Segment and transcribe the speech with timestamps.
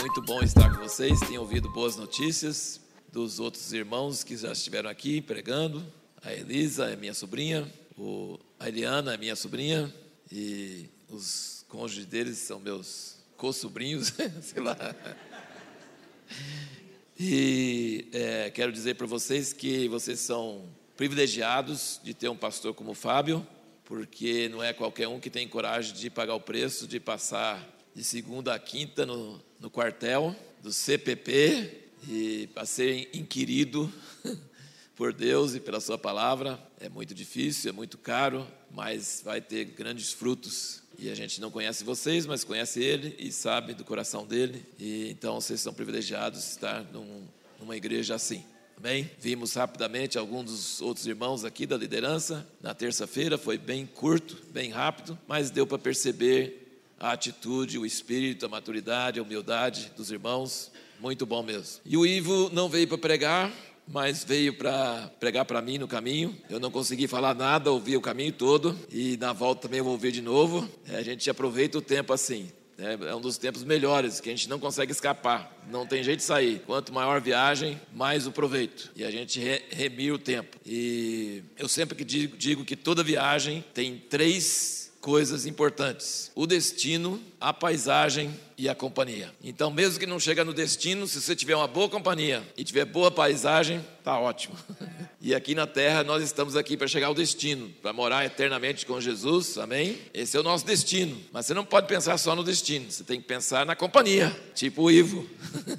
[0.00, 1.20] Muito bom estar com vocês.
[1.20, 2.80] Tenho ouvido boas notícias
[3.12, 5.84] dos outros irmãos que já estiveram aqui pregando.
[6.22, 7.70] A Elisa é minha sobrinha,
[8.58, 9.92] a Eliana é minha sobrinha
[10.32, 14.12] e os cônjuges deles são meus co-sobrinhos,
[14.42, 14.76] sei lá.
[17.18, 20.64] E é, quero dizer para vocês que vocês são
[20.96, 23.46] privilegiados de ter um pastor como o Fábio,
[23.84, 28.04] porque não é qualquer um que tem coragem de pagar o preço de passar de
[28.04, 33.92] segunda a quinta no, no quartel do CPP e para ser inquirido
[34.94, 36.58] por Deus e pela Sua palavra.
[36.80, 40.82] É muito difícil, é muito caro, mas vai ter grandes frutos.
[40.98, 44.64] E a gente não conhece vocês, mas conhece Ele e sabe do coração dele.
[44.78, 47.26] E então vocês são privilegiados de estar num,
[47.58, 48.44] numa igreja assim.
[48.76, 49.10] Amém?
[49.18, 52.46] Vimos rapidamente alguns dos outros irmãos aqui da liderança.
[52.62, 56.59] Na terça-feira foi bem curto, bem rápido, mas deu para perceber
[57.00, 60.70] a atitude, o espírito, a maturidade, a humildade dos irmãos.
[61.00, 61.80] Muito bom mesmo.
[61.86, 63.50] E o Ivo não veio para pregar,
[63.88, 66.36] mas veio para pregar para mim no caminho.
[66.50, 69.94] Eu não consegui falar nada, ouvi o caminho todo e na volta também eu vou
[69.94, 70.68] ouvir de novo.
[70.86, 72.52] É, a gente aproveita o tempo assim.
[72.76, 72.98] Né?
[73.08, 76.24] É um dos tempos melhores que a gente não consegue escapar, não tem jeito de
[76.24, 76.62] sair.
[76.66, 78.92] Quanto maior a viagem, mais o proveito.
[78.94, 80.58] E a gente re, o tempo.
[80.66, 87.20] E eu sempre que digo, digo que toda viagem tem três coisas importantes: o destino,
[87.40, 89.32] a paisagem e a companhia.
[89.42, 92.84] Então, mesmo que não chegue no destino, se você tiver uma boa companhia e tiver
[92.84, 94.56] boa paisagem, tá ótimo.
[95.22, 98.98] E aqui na terra nós estamos aqui para chegar ao destino, para morar eternamente com
[98.98, 99.58] Jesus.
[99.58, 99.98] Amém?
[100.14, 101.14] Esse é o nosso destino.
[101.30, 104.84] Mas você não pode pensar só no destino, você tem que pensar na companhia, tipo
[104.84, 105.28] o Ivo.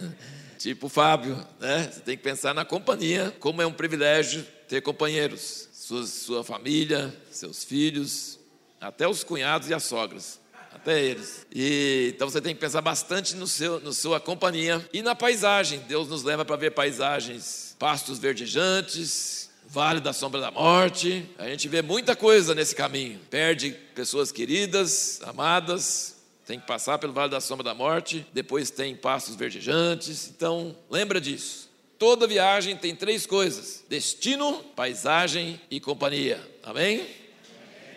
[0.60, 1.90] tipo o Fábio, né?
[1.92, 7.12] Você tem que pensar na companhia, como é um privilégio ter companheiros, sua, sua família,
[7.32, 8.40] seus filhos,
[8.82, 10.42] até os cunhados e as sogras.
[10.74, 11.46] Até eles.
[11.54, 15.80] E, então você tem que pensar bastante no seu, no sua companhia e na paisagem.
[15.88, 21.30] Deus nos leva para ver paisagens, pastos verdejantes, vale da sombra da morte.
[21.38, 23.20] A gente vê muita coisa nesse caminho.
[23.30, 26.16] Perde pessoas queridas, amadas,
[26.48, 30.30] tem que passar pelo vale da sombra da morte, depois tem pastos verdejantes.
[30.36, 31.70] Então, lembra disso.
[32.00, 36.42] Toda viagem tem três coisas: destino, paisagem e companhia.
[36.64, 37.21] Amém?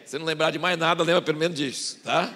[0.05, 2.33] Se não lembrar de mais nada, lembra pelo menos disso, tá?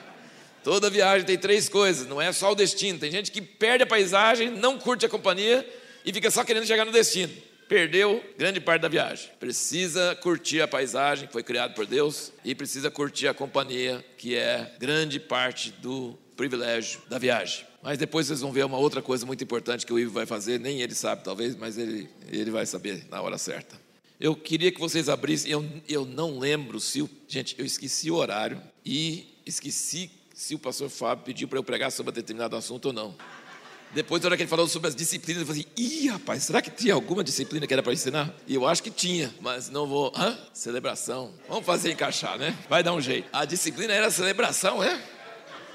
[0.62, 2.98] Toda viagem tem três coisas, não é só o destino.
[2.98, 5.66] Tem gente que perde a paisagem, não curte a companhia
[6.04, 7.32] e fica só querendo chegar no destino.
[7.68, 9.30] Perdeu grande parte da viagem.
[9.38, 14.34] Precisa curtir a paisagem que foi criada por Deus e precisa curtir a companhia, que
[14.34, 17.66] é grande parte do privilégio da viagem.
[17.82, 20.58] Mas depois vocês vão ver uma outra coisa muito importante que o Ivo vai fazer,
[20.58, 23.87] nem ele sabe talvez, mas ele, ele vai saber na hora certa.
[24.20, 27.08] Eu queria que vocês abrissem, eu, eu não lembro se o.
[27.28, 31.92] Gente, eu esqueci o horário e esqueci se o pastor Fábio pediu para eu pregar
[31.92, 33.14] sobre determinado assunto ou não.
[33.94, 36.60] Depois, na hora que ele falou sobre as disciplinas, eu falei assim: ih, rapaz, será
[36.60, 38.34] que tinha alguma disciplina que era para ensinar?
[38.46, 40.12] E eu acho que tinha, mas não vou.
[40.16, 40.36] Hã?
[40.52, 41.32] Celebração.
[41.48, 42.56] Vamos fazer encaixar, né?
[42.68, 43.28] Vai dar um jeito.
[43.32, 45.00] A disciplina era celebração, é?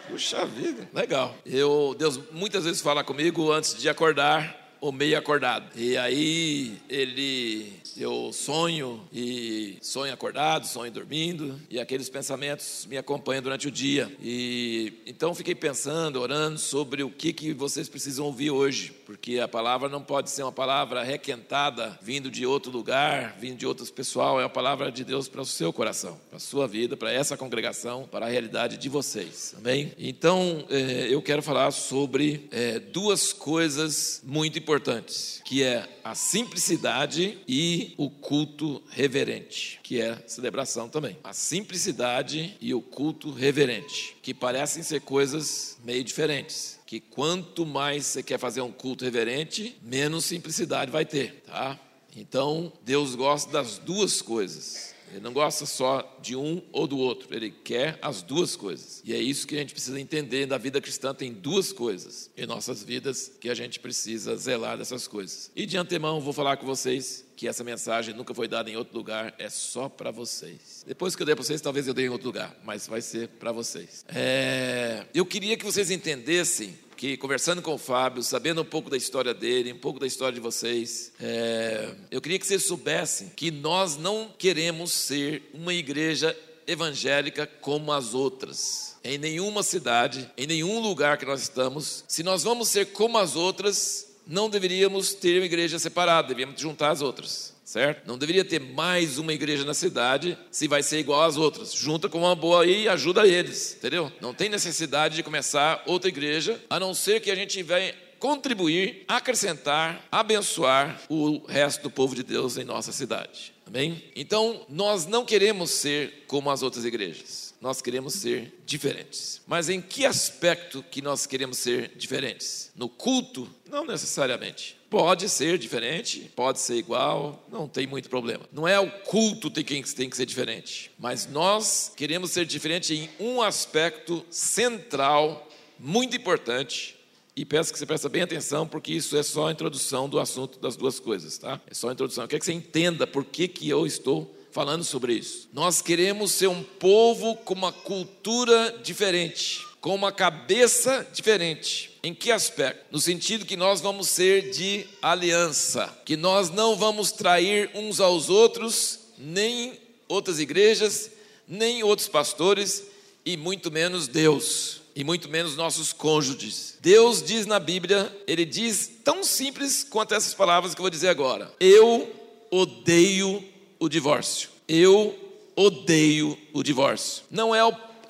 [0.09, 1.33] Puxa vida, legal.
[1.45, 5.65] Eu, Deus muitas vezes fala comigo antes de acordar ou meio acordado.
[5.77, 13.41] E aí ele eu sonho e sonho acordado, sonho dormindo e aqueles pensamentos me acompanham
[13.41, 14.11] durante o dia.
[14.21, 19.47] E então fiquei pensando, orando sobre o que que vocês precisam ouvir hoje, porque a
[19.47, 24.41] palavra não pode ser uma palavra requentada, vindo de outro lugar, vindo de outros pessoal,
[24.41, 27.37] é a palavra de Deus para o seu coração, para a sua vida, para essa
[27.37, 29.53] congregação, para a realidade de vocês.
[29.55, 29.93] Amém?
[29.99, 37.37] Então é, eu quero falar sobre é, duas coisas muito importantes, que é a simplicidade
[37.47, 41.17] e o culto reverente, que é celebração também.
[41.23, 46.81] A simplicidade e o culto reverente, que parecem ser coisas meio diferentes.
[46.93, 51.79] Que quanto mais você quer fazer um culto reverente, menos simplicidade vai ter, tá?
[52.15, 54.92] Então, Deus gosta das duas coisas.
[55.13, 59.01] Ele não gosta só de um ou do outro, ele quer as duas coisas.
[59.05, 62.47] E é isso que a gente precisa entender na vida cristã: tem duas coisas em
[62.47, 65.51] nossas vidas que a gente precisa zelar dessas coisas.
[65.55, 68.97] E de antemão, vou falar com vocês que essa mensagem nunca foi dada em outro
[68.97, 70.83] lugar, é só para vocês.
[70.87, 73.27] Depois que eu der para vocês, talvez eu dê em outro lugar, mas vai ser
[73.27, 74.05] para vocês.
[74.07, 75.05] É...
[75.13, 79.33] eu queria que vocês entendessem que conversando com o Fábio, sabendo um pouco da história
[79.33, 83.97] dele, um pouco da história de vocês, é, eu queria que vocês soubessem que nós
[83.97, 86.33] não queremos ser uma igreja
[86.65, 88.95] evangélica como as outras.
[89.03, 93.35] Em nenhuma cidade, em nenhum lugar que nós estamos, se nós vamos ser como as
[93.35, 97.52] outras, não deveríamos ter uma igreja separada, deveríamos juntar as outras.
[97.63, 98.07] Certo?
[98.07, 101.73] Não deveria ter mais uma igreja na cidade se vai ser igual às outras.
[101.73, 104.11] Junta com uma boa aí e ajuda eles, entendeu?
[104.21, 109.03] Não tem necessidade de começar outra igreja, a não ser que a gente venha contribuir,
[109.05, 113.53] acrescentar, abençoar o resto do povo de Deus em nossa cidade.
[113.67, 114.01] Amém?
[114.15, 117.53] Então, nós não queremos ser como as outras igrejas.
[117.59, 119.41] Nós queremos ser diferentes.
[119.45, 122.71] Mas em que aspecto que nós queremos ser diferentes?
[122.75, 123.49] No culto?
[123.69, 124.77] Não necessariamente.
[124.93, 128.45] Pode ser diferente, pode ser igual, não tem muito problema.
[128.53, 133.09] Não é o culto que tem que ser diferente, mas nós queremos ser diferente em
[133.19, 135.49] um aspecto central,
[135.79, 136.95] muito importante,
[137.35, 140.59] e peço que você preste bem atenção, porque isso é só a introdução do assunto
[140.59, 141.59] das duas coisas, tá?
[141.65, 142.25] É só a introdução.
[142.25, 145.49] Eu quero que você entenda por que, que eu estou falando sobre isso.
[145.51, 151.99] Nós queremos ser um povo com uma cultura diferente, com uma cabeça diferente.
[152.01, 152.85] Em que aspecto?
[152.89, 158.29] No sentido que nós vamos ser de aliança, que nós não vamos trair uns aos
[158.29, 159.77] outros, nem
[160.07, 161.11] outras igrejas,
[161.45, 162.83] nem outros pastores,
[163.25, 166.77] e muito menos Deus e muito menos nossos cônjuges.
[166.79, 171.09] Deus diz na Bíblia, ele diz tão simples quanto essas palavras que eu vou dizer
[171.09, 172.09] agora: Eu
[172.49, 173.43] odeio
[173.77, 174.49] o divórcio.
[174.65, 175.13] Eu
[175.57, 177.23] odeio o divórcio.
[177.29, 177.61] Não é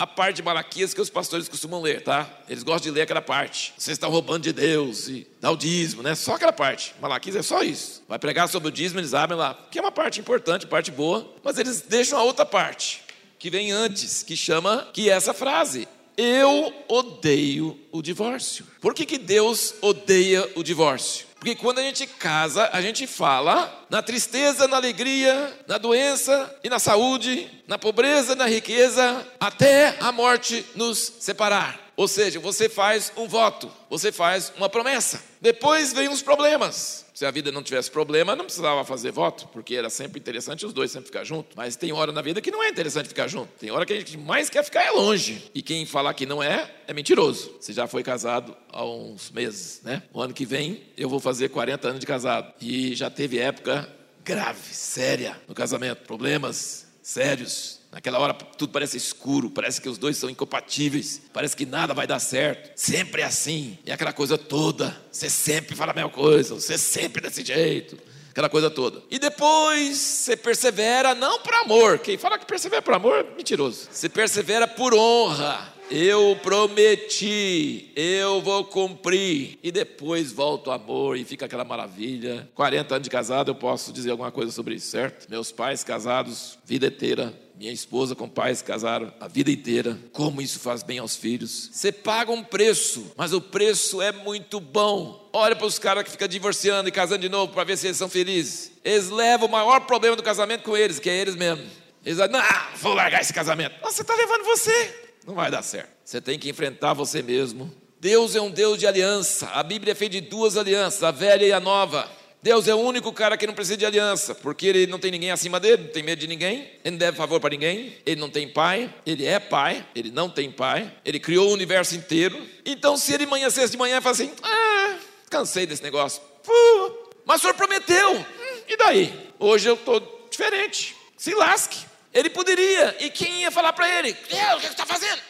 [0.04, 2.28] a parte de Malaquias que os pastores costumam ler, tá?
[2.46, 3.72] Eles gostam de ler aquela parte.
[3.76, 6.14] Vocês estão roubando de Deus e dá o dízimo, né?
[6.14, 6.94] Só aquela parte.
[7.00, 8.02] Malaquias é só isso.
[8.06, 11.26] Vai pregar sobre o dízimo, eles abrem lá, que é uma parte importante, parte boa,
[11.42, 13.02] mas eles deixam a outra parte
[13.38, 18.66] que vem antes, que chama que é essa frase: eu odeio o divórcio.
[18.82, 21.26] Por que, que Deus odeia o divórcio?
[21.44, 26.70] Porque quando a gente casa, a gente fala na tristeza, na alegria, na doença e
[26.70, 31.83] na saúde, na pobreza, na riqueza, até a morte nos separar.
[31.96, 35.22] Ou seja, você faz um voto, você faz uma promessa.
[35.40, 37.04] Depois vem os problemas.
[37.14, 40.72] Se a vida não tivesse problema, não precisava fazer voto, porque era sempre interessante os
[40.72, 41.54] dois sempre ficar juntos.
[41.54, 43.48] Mas tem hora na vida que não é interessante ficar junto.
[43.58, 45.50] Tem hora que a gente mais quer ficar é longe.
[45.54, 47.54] E quem falar que não é, é mentiroso.
[47.60, 50.02] Você já foi casado há uns meses, né?
[50.12, 52.52] O ano que vem eu vou fazer 40 anos de casado.
[52.60, 53.88] E já teve época
[54.24, 60.16] grave, séria no casamento, problemas sérios Naquela hora tudo parece escuro, parece que os dois
[60.16, 62.72] são incompatíveis, parece que nada vai dar certo.
[62.74, 65.00] Sempre é assim, e aquela coisa toda.
[65.12, 67.96] Você sempre fala a mesma coisa, você sempre desse jeito,
[68.30, 69.00] aquela coisa toda.
[69.08, 72.00] E depois você persevera não por amor.
[72.00, 73.86] Quem fala que persevera por amor é mentiroso.
[73.92, 75.72] Você persevera por honra.
[75.90, 79.58] Eu prometi, eu vou cumprir.
[79.62, 82.48] E depois volta o amor e fica aquela maravilha.
[82.54, 85.28] 40 anos de casado, eu posso dizer alguma coisa sobre isso, certo?
[85.30, 89.98] Meus pais casados, vida inteira, minha esposa com pais casaram a vida inteira.
[90.12, 91.70] Como isso faz bem aos filhos.
[91.72, 95.28] Você paga um preço, mas o preço é muito bom.
[95.32, 97.96] Olha para os caras que ficam divorciando e casando de novo para ver se eles
[97.96, 98.72] são felizes.
[98.84, 101.66] Eles levam o maior problema do casamento com eles, que é eles mesmos.
[102.04, 102.42] Eles dizem, não,
[102.76, 103.76] vou largar esse casamento.
[103.82, 105.03] Você está levando você.
[105.26, 105.90] Não vai dar certo.
[106.04, 107.72] Você tem que enfrentar você mesmo.
[108.00, 109.48] Deus é um Deus de aliança.
[109.48, 112.08] A Bíblia é feita de duas alianças, a velha e a nova.
[112.42, 115.30] Deus é o único cara que não precisa de aliança, porque ele não tem ninguém
[115.30, 118.28] acima dele, não tem medo de ninguém, ele não deve favor para ninguém, ele não
[118.28, 122.38] tem pai, ele é pai, ele não tem pai, ele criou o universo inteiro.
[122.66, 124.98] Então, se ele amanhecesse de manhã e falasse assim: ah,
[125.30, 128.24] cansei desse negócio, Puh, mas o senhor prometeu, hum,
[128.68, 129.30] e daí?
[129.38, 131.93] Hoje eu estou diferente, se lasque.
[132.14, 134.16] Ele poderia, e quem ia falar para ele?
[134.30, 135.20] Eu, o que você está fazendo?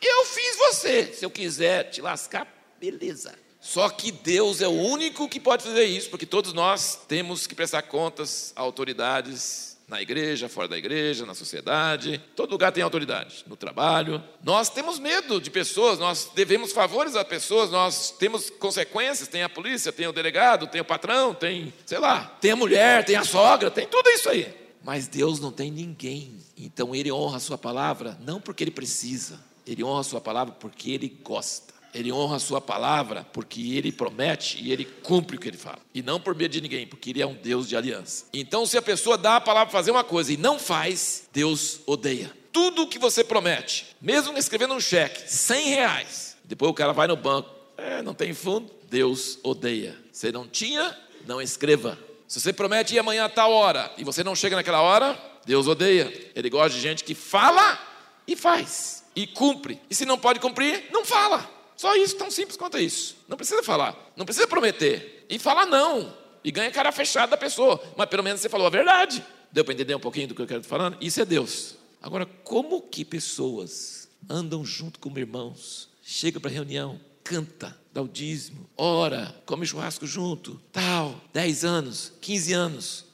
[0.00, 1.06] Eu fiz você.
[1.06, 2.46] Se eu quiser te lascar,
[2.78, 3.34] beleza.
[3.58, 7.54] Só que Deus é o único que pode fazer isso, porque todos nós temos que
[7.54, 12.22] prestar contas a autoridades na igreja, fora da igreja, na sociedade.
[12.36, 14.22] Todo lugar tem autoridade, no trabalho.
[14.42, 19.28] Nós temos medo de pessoas, nós devemos favores a pessoas, nós temos consequências.
[19.28, 23.02] Tem a polícia, tem o delegado, tem o patrão, tem, sei lá, tem a mulher,
[23.04, 24.63] tem a sogra, tem tudo isso aí.
[24.84, 26.36] Mas Deus não tem ninguém.
[26.56, 30.54] Então ele honra a sua palavra não porque ele precisa, ele honra a sua palavra
[30.54, 31.72] porque ele gosta.
[31.94, 35.78] Ele honra a sua palavra porque ele promete e ele cumpre o que ele fala.
[35.94, 38.24] E não por medo de ninguém, porque ele é um Deus de aliança.
[38.32, 41.80] Então, se a pessoa dá a palavra para fazer uma coisa e não faz, Deus
[41.86, 42.32] odeia.
[42.52, 47.06] Tudo o que você promete, mesmo escrevendo um cheque, 100 reais, depois o cara vai
[47.06, 49.96] no banco, é, não tem fundo, Deus odeia.
[50.10, 50.96] Você não tinha,
[51.28, 51.96] não escreva.
[52.34, 55.68] Se você promete ir amanhã a tal hora e você não chega naquela hora, Deus
[55.68, 56.12] odeia.
[56.34, 57.78] Ele gosta de gente que fala
[58.26, 59.80] e faz e cumpre.
[59.88, 61.48] E se não pode cumprir, não fala.
[61.76, 63.14] Só isso, tão simples quanto isso.
[63.28, 65.24] Não precisa falar, não precisa prometer.
[65.30, 66.12] E falar não.
[66.42, 67.80] E ganha cara fechada da pessoa.
[67.96, 69.24] Mas pelo menos você falou a verdade.
[69.52, 70.98] Deu para entender um pouquinho do que eu quero falando?
[71.00, 71.76] Isso é Deus.
[72.02, 78.68] Agora, como que pessoas andam junto como irmãos, chegam para reunião, canta, dá o dízimo,
[78.76, 83.04] ora, come churrasco junto, tal, 10 anos, 15 anos,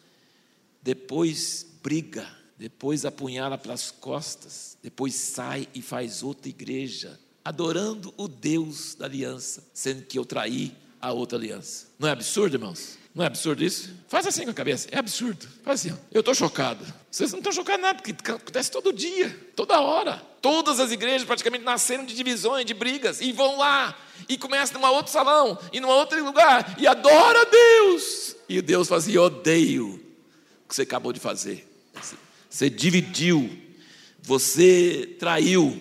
[0.82, 2.26] depois briga,
[2.58, 9.62] depois apunhala pelas costas, depois sai e faz outra igreja, adorando o Deus da aliança,
[9.75, 11.88] sendo que eu traí a outra aliança.
[11.99, 12.99] Não é absurdo, irmãos?
[13.14, 13.94] Não é absurdo isso?
[14.08, 14.88] Faz assim com a cabeça.
[14.92, 15.46] É absurdo.
[15.62, 15.92] Faz assim.
[15.92, 15.96] Ó.
[16.12, 16.84] Eu estou chocado.
[17.10, 20.22] Vocês não estão chocados nada, porque acontece todo dia, toda hora.
[20.40, 23.97] Todas as igrejas praticamente nasceram de divisões, de brigas, e vão lá,
[24.28, 28.37] e começam num outro salão, e num outro lugar, e adora a Deus.
[28.49, 30.00] E Deus fazia, odeio
[30.64, 31.66] o que você acabou de fazer.
[32.49, 33.50] Você dividiu,
[34.23, 35.80] você traiu,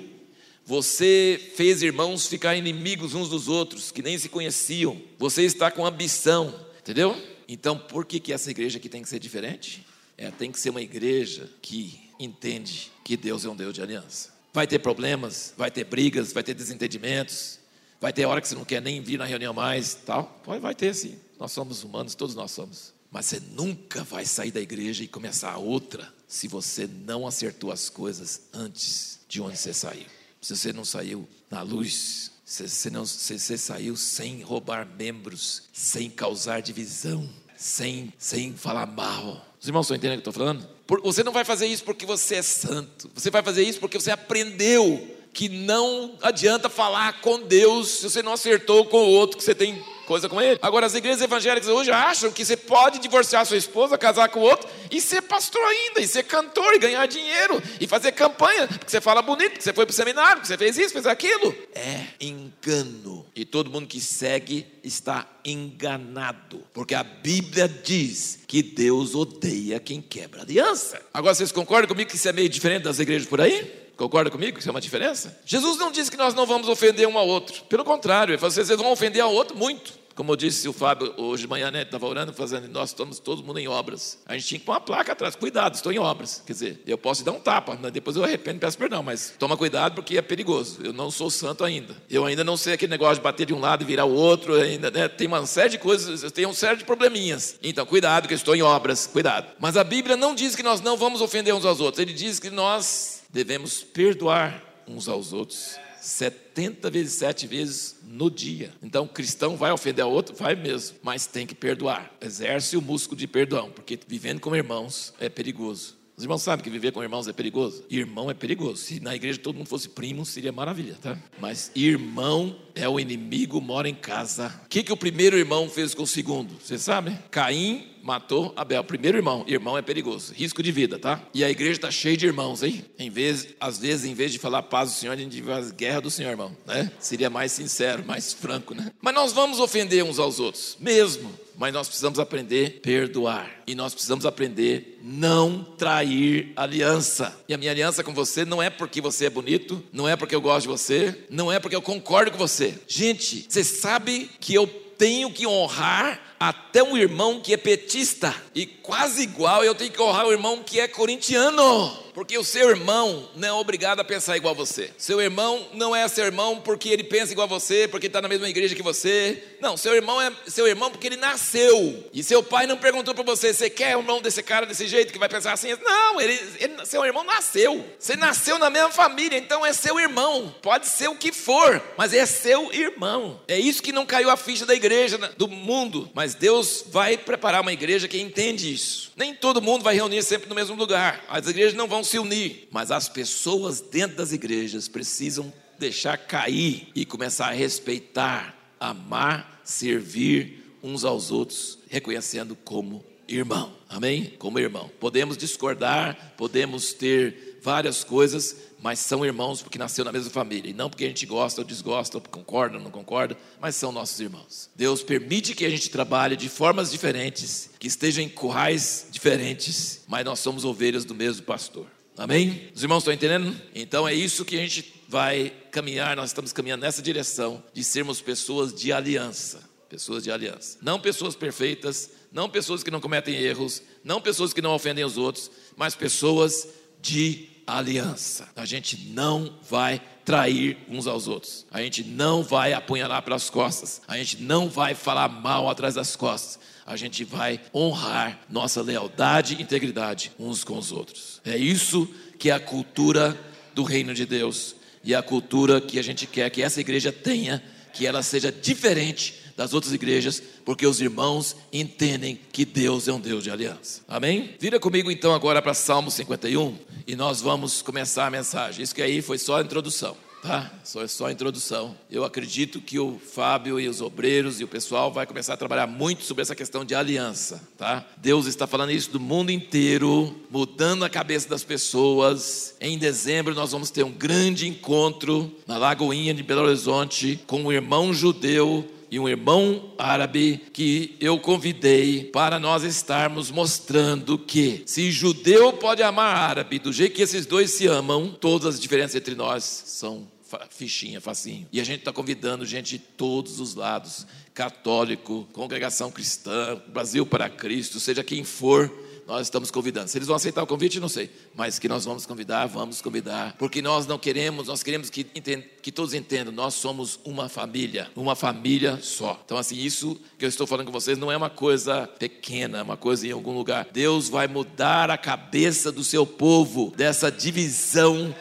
[0.65, 5.01] você fez irmãos ficar inimigos uns dos outros, que nem se conheciam.
[5.17, 7.15] Você está com ambição Entendeu?
[7.47, 9.85] Então, por que, que essa igreja aqui tem que ser diferente?
[10.17, 14.33] É, tem que ser uma igreja que entende que Deus é um Deus de aliança.
[14.53, 17.59] Vai ter problemas, vai ter brigas, vai ter desentendimentos,
[18.01, 20.39] vai ter hora que você não quer nem vir na reunião mais, tal.
[20.43, 21.19] Pode, vai ter sim.
[21.39, 22.93] Nós somos humanos, todos nós somos.
[23.11, 27.89] Mas você nunca vai sair da igreja e começar outra se você não acertou as
[27.89, 30.05] coisas antes de onde você saiu.
[30.41, 36.09] Se você não saiu na luz, você, não, você, você saiu sem roubar membros, sem
[36.09, 37.27] causar divisão,
[37.57, 39.45] sem, sem falar mal.
[39.59, 40.78] Os irmãos estão entendendo o que eu estou falando?
[41.03, 43.09] Você não vai fazer isso porque você é santo.
[43.13, 48.23] Você vai fazer isso porque você aprendeu que não adianta falar com Deus se você
[48.23, 50.57] não acertou com o outro que você tem coisa com ele.
[50.63, 54.67] Agora, as igrejas evangélicas hoje acham que você pode divorciar sua esposa, casar com outro
[54.89, 58.99] e ser pastor ainda, e ser cantor, e ganhar dinheiro, e fazer campanha, porque você
[58.99, 61.55] fala bonito, porque você foi para o seminário, porque você fez isso, fez aquilo.
[61.75, 63.23] É engano.
[63.35, 70.01] E todo mundo que segue está enganado, porque a Bíblia diz que Deus odeia quem
[70.01, 70.99] quebra aliança.
[71.13, 73.89] Agora, vocês concordam comigo que isso é meio diferente das igrejas por aí?
[73.99, 75.37] Concorda comigo que isso é uma diferença?
[75.45, 77.63] Jesus não disse que nós não vamos ofender um ao outro.
[77.65, 79.98] Pelo contrário, ele falou: vocês vão ofender ao outro muito.
[80.19, 81.83] Como eu disse o Fábio hoje de manhã, né?
[81.83, 84.19] Estava orando, fazendo, nós estamos todo mundo em obras.
[84.25, 86.43] A gente tinha que pôr uma placa atrás, cuidado, estou em obras.
[86.45, 89.33] Quer dizer, eu posso dar um tapa, mas depois eu arrependo e peço perdão, mas
[89.39, 90.81] toma cuidado porque é perigoso.
[90.83, 91.95] Eu não sou santo ainda.
[92.09, 94.55] Eu ainda não sei aquele negócio de bater de um lado e virar o outro,
[94.55, 95.07] ainda, né?
[95.07, 97.57] Tem uma série de coisas, eu tenho um série de probleminhas.
[97.63, 99.47] Então, cuidado, que eu estou em obras, cuidado.
[99.57, 102.39] Mas a Bíblia não diz que nós não vamos ofender uns aos outros, ele diz
[102.39, 105.79] que nós devemos perdoar uns aos outros.
[106.01, 108.73] 70 vezes, 7 vezes no dia.
[108.81, 110.35] Então, o cristão vai ofender a outro?
[110.35, 112.11] Vai mesmo, mas tem que perdoar.
[112.21, 115.99] Exerce o músculo de perdão, porque vivendo como irmãos é perigoso.
[116.19, 117.85] Os irmãos sabem que viver com irmãos é perigoso?
[117.89, 118.75] Irmão é perigoso.
[118.75, 121.17] Se na igreja todo mundo fosse primo, seria maravilha, tá?
[121.39, 124.53] Mas irmão é o inimigo, mora em casa.
[124.65, 126.53] O que, que o primeiro irmão fez com o segundo?
[126.61, 127.17] Você sabe?
[127.31, 129.43] Caim matou Abel, primeiro irmão.
[129.47, 131.21] Irmão é perigoso, risco de vida, tá?
[131.33, 132.83] E a igreja está cheia de irmãos, hein?
[132.97, 136.01] Em vez, às vezes, em vez de falar paz do Senhor, a gente faz guerra
[136.01, 136.91] do Senhor, irmão, né?
[136.99, 138.91] Seria mais sincero, mais franco, né?
[139.01, 141.31] Mas nós vamos ofender uns aos outros, mesmo.
[141.59, 143.51] Mas nós precisamos aprender a perdoar.
[143.67, 147.37] E nós precisamos aprender não trair aliança.
[147.49, 150.33] E a minha aliança com você não é porque você é bonito, não é porque
[150.33, 152.79] eu gosto de você, não é porque eu concordo com você.
[152.87, 158.33] Gente, você sabe que eu tenho que honrar até um irmão que é petista.
[158.55, 162.08] E quase igual eu tenho que honrar o irmão que é corintiano.
[162.19, 164.91] Porque o seu irmão não é obrigado a pensar igual a você.
[164.97, 168.27] Seu irmão não é seu irmão porque ele pensa igual a você, porque está na
[168.27, 169.41] mesma igreja que você.
[169.61, 172.09] Não, seu irmão é seu irmão porque ele nasceu.
[172.11, 175.13] E seu pai não perguntou para você: você quer o irmão desse cara desse jeito
[175.13, 175.69] que vai pensar assim?
[175.81, 177.85] Não, ele, ele, seu irmão nasceu.
[177.97, 180.53] Você nasceu na mesma família, então é seu irmão.
[180.61, 183.39] Pode ser o que for, mas é seu irmão.
[183.47, 186.11] É isso que não caiu a ficha da igreja, do mundo.
[186.13, 189.13] Mas Deus vai preparar uma igreja que entende isso.
[189.15, 191.23] Nem todo mundo vai reunir sempre no mesmo lugar.
[191.29, 196.89] As igrejas não vão se unir, mas as pessoas dentro das igrejas precisam deixar cair
[196.93, 203.73] e começar a respeitar, amar, servir uns aos outros, reconhecendo como irmão.
[203.87, 204.33] Amém?
[204.37, 204.89] Como irmão.
[204.99, 210.69] Podemos discordar, podemos ter várias coisas, mas são irmãos porque nasceu na mesma família.
[210.69, 213.91] E não porque a gente gosta ou desgosta, ou concorda ou não concorda, mas são
[213.91, 214.69] nossos irmãos.
[214.75, 220.25] Deus permite que a gente trabalhe de formas diferentes, que estejam em currais diferentes, mas
[220.25, 221.87] nós somos ovelhas do mesmo pastor.
[222.19, 222.69] Amém?
[222.75, 223.55] Os irmãos estão entendendo?
[223.73, 228.19] Então é isso que a gente vai caminhar, nós estamos caminhando nessa direção de sermos
[228.19, 229.63] pessoas de aliança.
[229.87, 230.77] Pessoas de aliança.
[230.81, 235.17] Não pessoas perfeitas, não pessoas que não cometem erros, não pessoas que não ofendem os
[235.17, 236.67] outros, mas pessoas
[237.01, 238.49] de aliança.
[238.53, 241.65] A gente não vai trair uns aos outros.
[241.71, 244.01] A gente não vai apunhalar pelas costas.
[244.09, 246.59] A gente não vai falar mal atrás das costas
[246.89, 251.39] a gente vai honrar nossa lealdade e integridade uns com os outros.
[251.45, 253.39] É isso que é a cultura
[253.75, 257.63] do reino de Deus e a cultura que a gente quer que essa igreja tenha,
[257.93, 263.19] que ela seja diferente das outras igrejas, porque os irmãos entendem que Deus é um
[263.19, 264.01] Deus de aliança.
[264.07, 264.55] Amém?
[264.59, 268.81] Vira comigo então agora para Salmo 51 e nós vamos começar a mensagem.
[268.83, 270.17] Isso que aí foi só a introdução.
[270.41, 270.71] Tá?
[270.83, 271.95] Só é só a introdução.
[272.09, 275.85] Eu acredito que o Fábio e os obreiros e o pessoal vai começar a trabalhar
[275.85, 278.05] muito sobre essa questão de aliança, tá?
[278.17, 282.75] Deus está falando isso do mundo inteiro, mudando a cabeça das pessoas.
[282.79, 287.71] Em dezembro nós vamos ter um grande encontro na Lagoinha de Belo Horizonte com um
[287.71, 295.11] irmão judeu e um irmão árabe que eu convidei para nós estarmos mostrando que se
[295.11, 299.35] judeu pode amar árabe do jeito que esses dois se amam, todas as diferenças entre
[299.35, 300.27] nós são
[300.69, 301.67] fichinha, facinho.
[301.71, 307.49] E a gente está convidando gente de todos os lados, católico, congregação cristã, Brasil para
[307.49, 308.91] Cristo, seja quem for,
[309.29, 310.09] nós estamos convidando.
[310.09, 313.55] Se eles vão aceitar o convite, não sei, mas que nós vamos convidar, vamos convidar,
[313.59, 318.35] porque nós não queremos, nós queremos que, que todos entendam, nós somos uma família, uma
[318.35, 319.39] família só.
[319.45, 322.81] Então, assim, isso que eu estou falando com vocês não é uma coisa pequena, é
[322.81, 323.87] uma coisa em algum lugar.
[323.93, 328.33] Deus vai mudar a cabeça do seu povo dessa divisão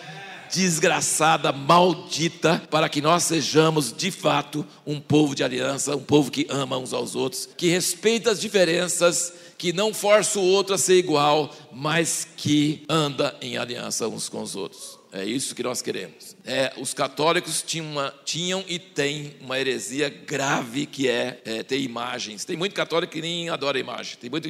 [0.51, 6.47] desgraçada, maldita, para que nós sejamos de fato um povo de aliança, um povo que
[6.49, 10.97] ama uns aos outros, que respeita as diferenças, que não força o outro a ser
[10.97, 14.99] igual, mas que anda em aliança uns com os outros.
[15.11, 16.37] É isso que nós queremos.
[16.45, 21.81] É, os católicos tinham, uma, tinham, e têm uma heresia grave que é, é, ter
[21.81, 22.45] imagens.
[22.45, 24.19] Tem muito católico que nem adora imagem.
[24.21, 24.49] Tem muito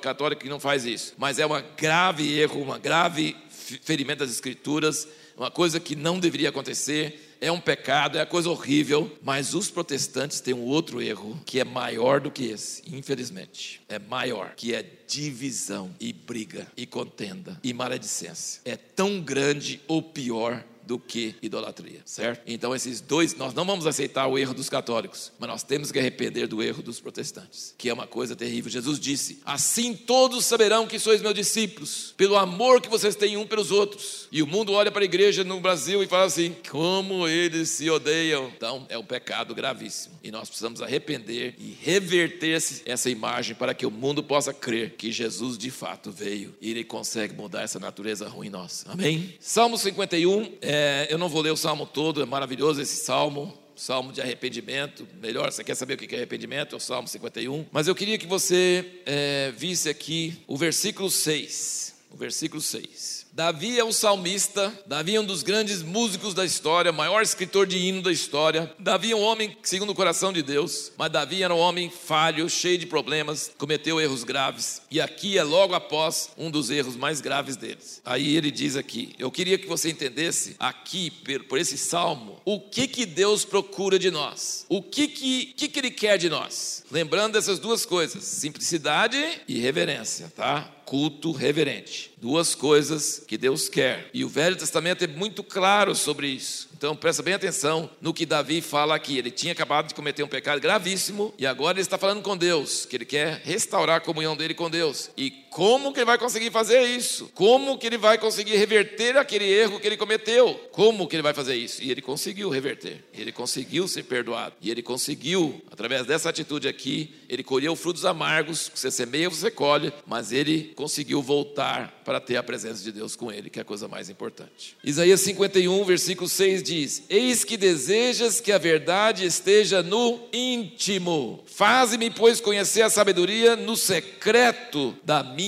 [0.00, 1.14] católico que não faz isso.
[1.16, 3.34] Mas é um grave erro, uma grave
[3.82, 8.48] ferimento das escrituras uma coisa que não deveria acontecer, é um pecado, é uma coisa
[8.48, 13.82] horrível, mas os protestantes têm um outro erro que é maior do que esse, infelizmente.
[13.88, 18.62] É maior, que é divisão e briga e contenda e maledicência.
[18.64, 22.42] É tão grande ou pior do que idolatria, certo?
[22.46, 25.98] Então esses dois, nós não vamos aceitar o erro dos católicos, mas nós temos que
[25.98, 28.70] arrepender do erro dos protestantes, que é uma coisa terrível.
[28.70, 33.46] Jesus disse: "Assim todos saberão que sois meus discípulos, pelo amor que vocês têm um
[33.46, 34.28] pelos outros".
[34.30, 37.90] E o mundo olha para a igreja no Brasil e fala assim: "Como eles se
[37.90, 38.52] odeiam".
[38.56, 43.84] Então é um pecado gravíssimo, e nós precisamos arrepender e reverter essa imagem para que
[43.84, 48.28] o mundo possa crer que Jesus de fato veio e ele consegue mudar essa natureza
[48.28, 48.90] ruim nossa.
[48.90, 49.34] Amém?
[49.40, 53.56] Salmo 51 é é, eu não vou ler o salmo todo, é maravilhoso esse salmo.
[53.74, 56.74] Salmo de arrependimento, melhor, você quer saber o que é arrependimento?
[56.74, 57.66] É o Salmo 51.
[57.70, 61.94] Mas eu queria que você é, visse aqui o versículo 6.
[62.10, 63.25] O versículo 6.
[63.36, 67.76] Davi é um salmista, Davi é um dos grandes músicos da história, maior escritor de
[67.76, 68.72] hino da história.
[68.78, 72.48] Davi é um homem segundo o coração de Deus, mas Davi era um homem falho,
[72.48, 74.80] cheio de problemas, cometeu erros graves.
[74.90, 78.00] E aqui é logo após um dos erros mais graves deles.
[78.06, 81.10] Aí ele diz aqui: Eu queria que você entendesse aqui,
[81.46, 85.78] por esse salmo, o que que Deus procura de nós, o que que, que, que
[85.78, 86.84] ele quer de nós.
[86.90, 90.72] Lembrando dessas duas coisas, simplicidade e reverência, tá?
[90.86, 92.12] Culto reverente.
[92.16, 94.08] Duas coisas que Deus quer.
[94.14, 96.68] E o Velho Testamento é muito claro sobre isso.
[96.78, 99.18] Então presta bem atenção no que Davi fala aqui.
[99.18, 102.86] Ele tinha acabado de cometer um pecado gravíssimo e agora ele está falando com Deus,
[102.86, 105.10] que ele quer restaurar a comunhão dele com Deus.
[105.16, 107.30] E como que ele vai conseguir fazer isso?
[107.34, 110.52] Como que ele vai conseguir reverter aquele erro que ele cometeu?
[110.70, 111.82] Como que ele vai fazer isso?
[111.82, 113.02] E ele conseguiu reverter.
[113.14, 114.54] Ele conseguiu ser perdoado.
[114.60, 119.50] E ele conseguiu, através dessa atitude aqui, ele colheu frutos amargos, que você semeia, você
[119.50, 123.62] colhe, mas ele conseguiu voltar para ter a presença de Deus com ele, que é
[123.62, 124.76] a coisa mais importante.
[124.84, 131.42] Isaías 51, versículo 6 diz: Eis que desejas que a verdade esteja no íntimo.
[131.46, 135.45] Faze-me, pois, conhecer a sabedoria no secreto da minha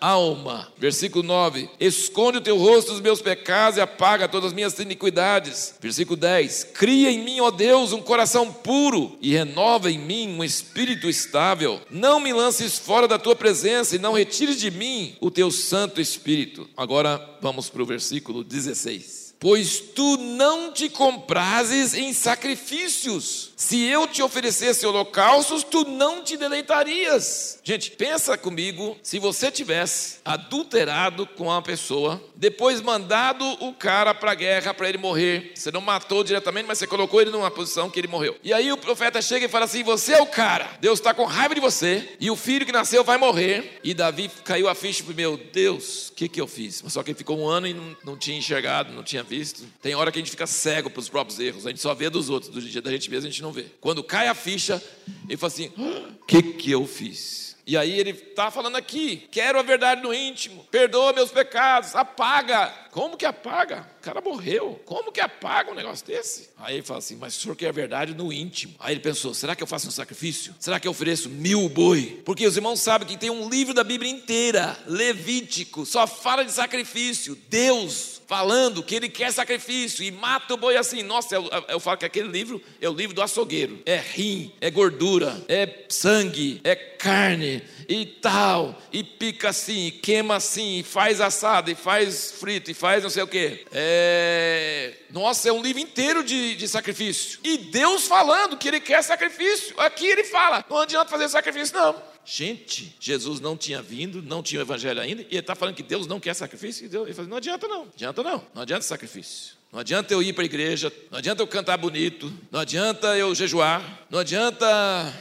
[0.00, 0.72] alma.
[0.78, 5.74] Versículo 9: Esconde o teu rosto dos meus pecados e apaga todas as minhas iniquidades.
[5.80, 10.42] Versículo 10: Cria em mim, ó Deus, um coração puro e renova em mim um
[10.42, 11.80] espírito estável.
[11.90, 16.00] Não me lances fora da tua presença e não retires de mim o teu Santo
[16.00, 16.68] Espírito.
[16.76, 23.50] Agora vamos para o versículo 16 pois tu não te comprases em sacrifícios.
[23.56, 27.58] Se eu te oferecesse holocaustos, tu não te deleitarias.
[27.64, 34.32] Gente, pensa comigo, se você tivesse adulterado com uma pessoa, depois mandado o cara para
[34.32, 35.52] a guerra para ele morrer.
[35.54, 38.36] Você não matou diretamente, mas você colocou ele numa posição que ele morreu.
[38.42, 40.70] E aí o profeta chega e fala assim: "Você é o cara.
[40.80, 43.80] Deus está com raiva de você e o filho que nasceu vai morrer".
[43.82, 46.82] E Davi caiu a ficha meu Deus, o que que eu fiz?
[46.88, 49.62] Só que ele ficou um ano e não, não tinha enxergado, não tinha visto.
[49.80, 52.10] Tem hora que a gente fica cego para os próprios erros, a gente só vê
[52.10, 53.66] dos outros, do dia da gente mesmo a gente não vê.
[53.80, 54.82] Quando cai a ficha,
[55.28, 57.56] ele fala assim: o que, que eu fiz?
[57.66, 62.66] E aí ele está falando aqui: quero a verdade no íntimo, perdoa meus pecados, apaga.
[62.90, 63.88] Como que apaga?
[64.00, 64.80] O cara morreu.
[64.84, 66.50] Como que apaga um negócio desse?
[66.58, 68.74] Aí ele fala assim: mas o senhor quer a verdade no íntimo.
[68.78, 70.54] Aí ele pensou: será que eu faço um sacrifício?
[70.58, 72.22] Será que eu ofereço mil boi?
[72.24, 76.52] Porque os irmãos sabem que tem um livro da Bíblia inteira, Levítico, só fala de
[76.52, 77.36] sacrifício.
[77.48, 81.02] Deus falando que ele quer sacrifício e mata o boi assim.
[81.02, 83.82] Nossa, eu, eu falo que aquele livro é o livro do açougueiro.
[83.84, 88.80] É rim, é gordura, é sangue, é carne e tal.
[88.92, 93.10] E pica assim, e queima assim, e faz assado, e faz frito, e faz não
[93.10, 93.66] sei o que.
[93.70, 94.94] É...
[95.10, 97.38] Nossa, é um livro inteiro de, de sacrifício.
[97.44, 99.78] E Deus falando que ele quer sacrifício.
[99.78, 102.02] Aqui ele fala: não adianta fazer sacrifício, não.
[102.24, 105.82] Gente, Jesus não tinha vindo, não tinha o evangelho ainda, e ele está falando que
[105.82, 106.88] Deus não quer sacrifício.
[106.90, 109.59] E ele fala, não adianta não, adianta não, não adianta sacrifício.
[109.72, 113.32] Não adianta eu ir para a igreja, não adianta eu cantar bonito, não adianta eu
[113.34, 114.66] jejuar, não adianta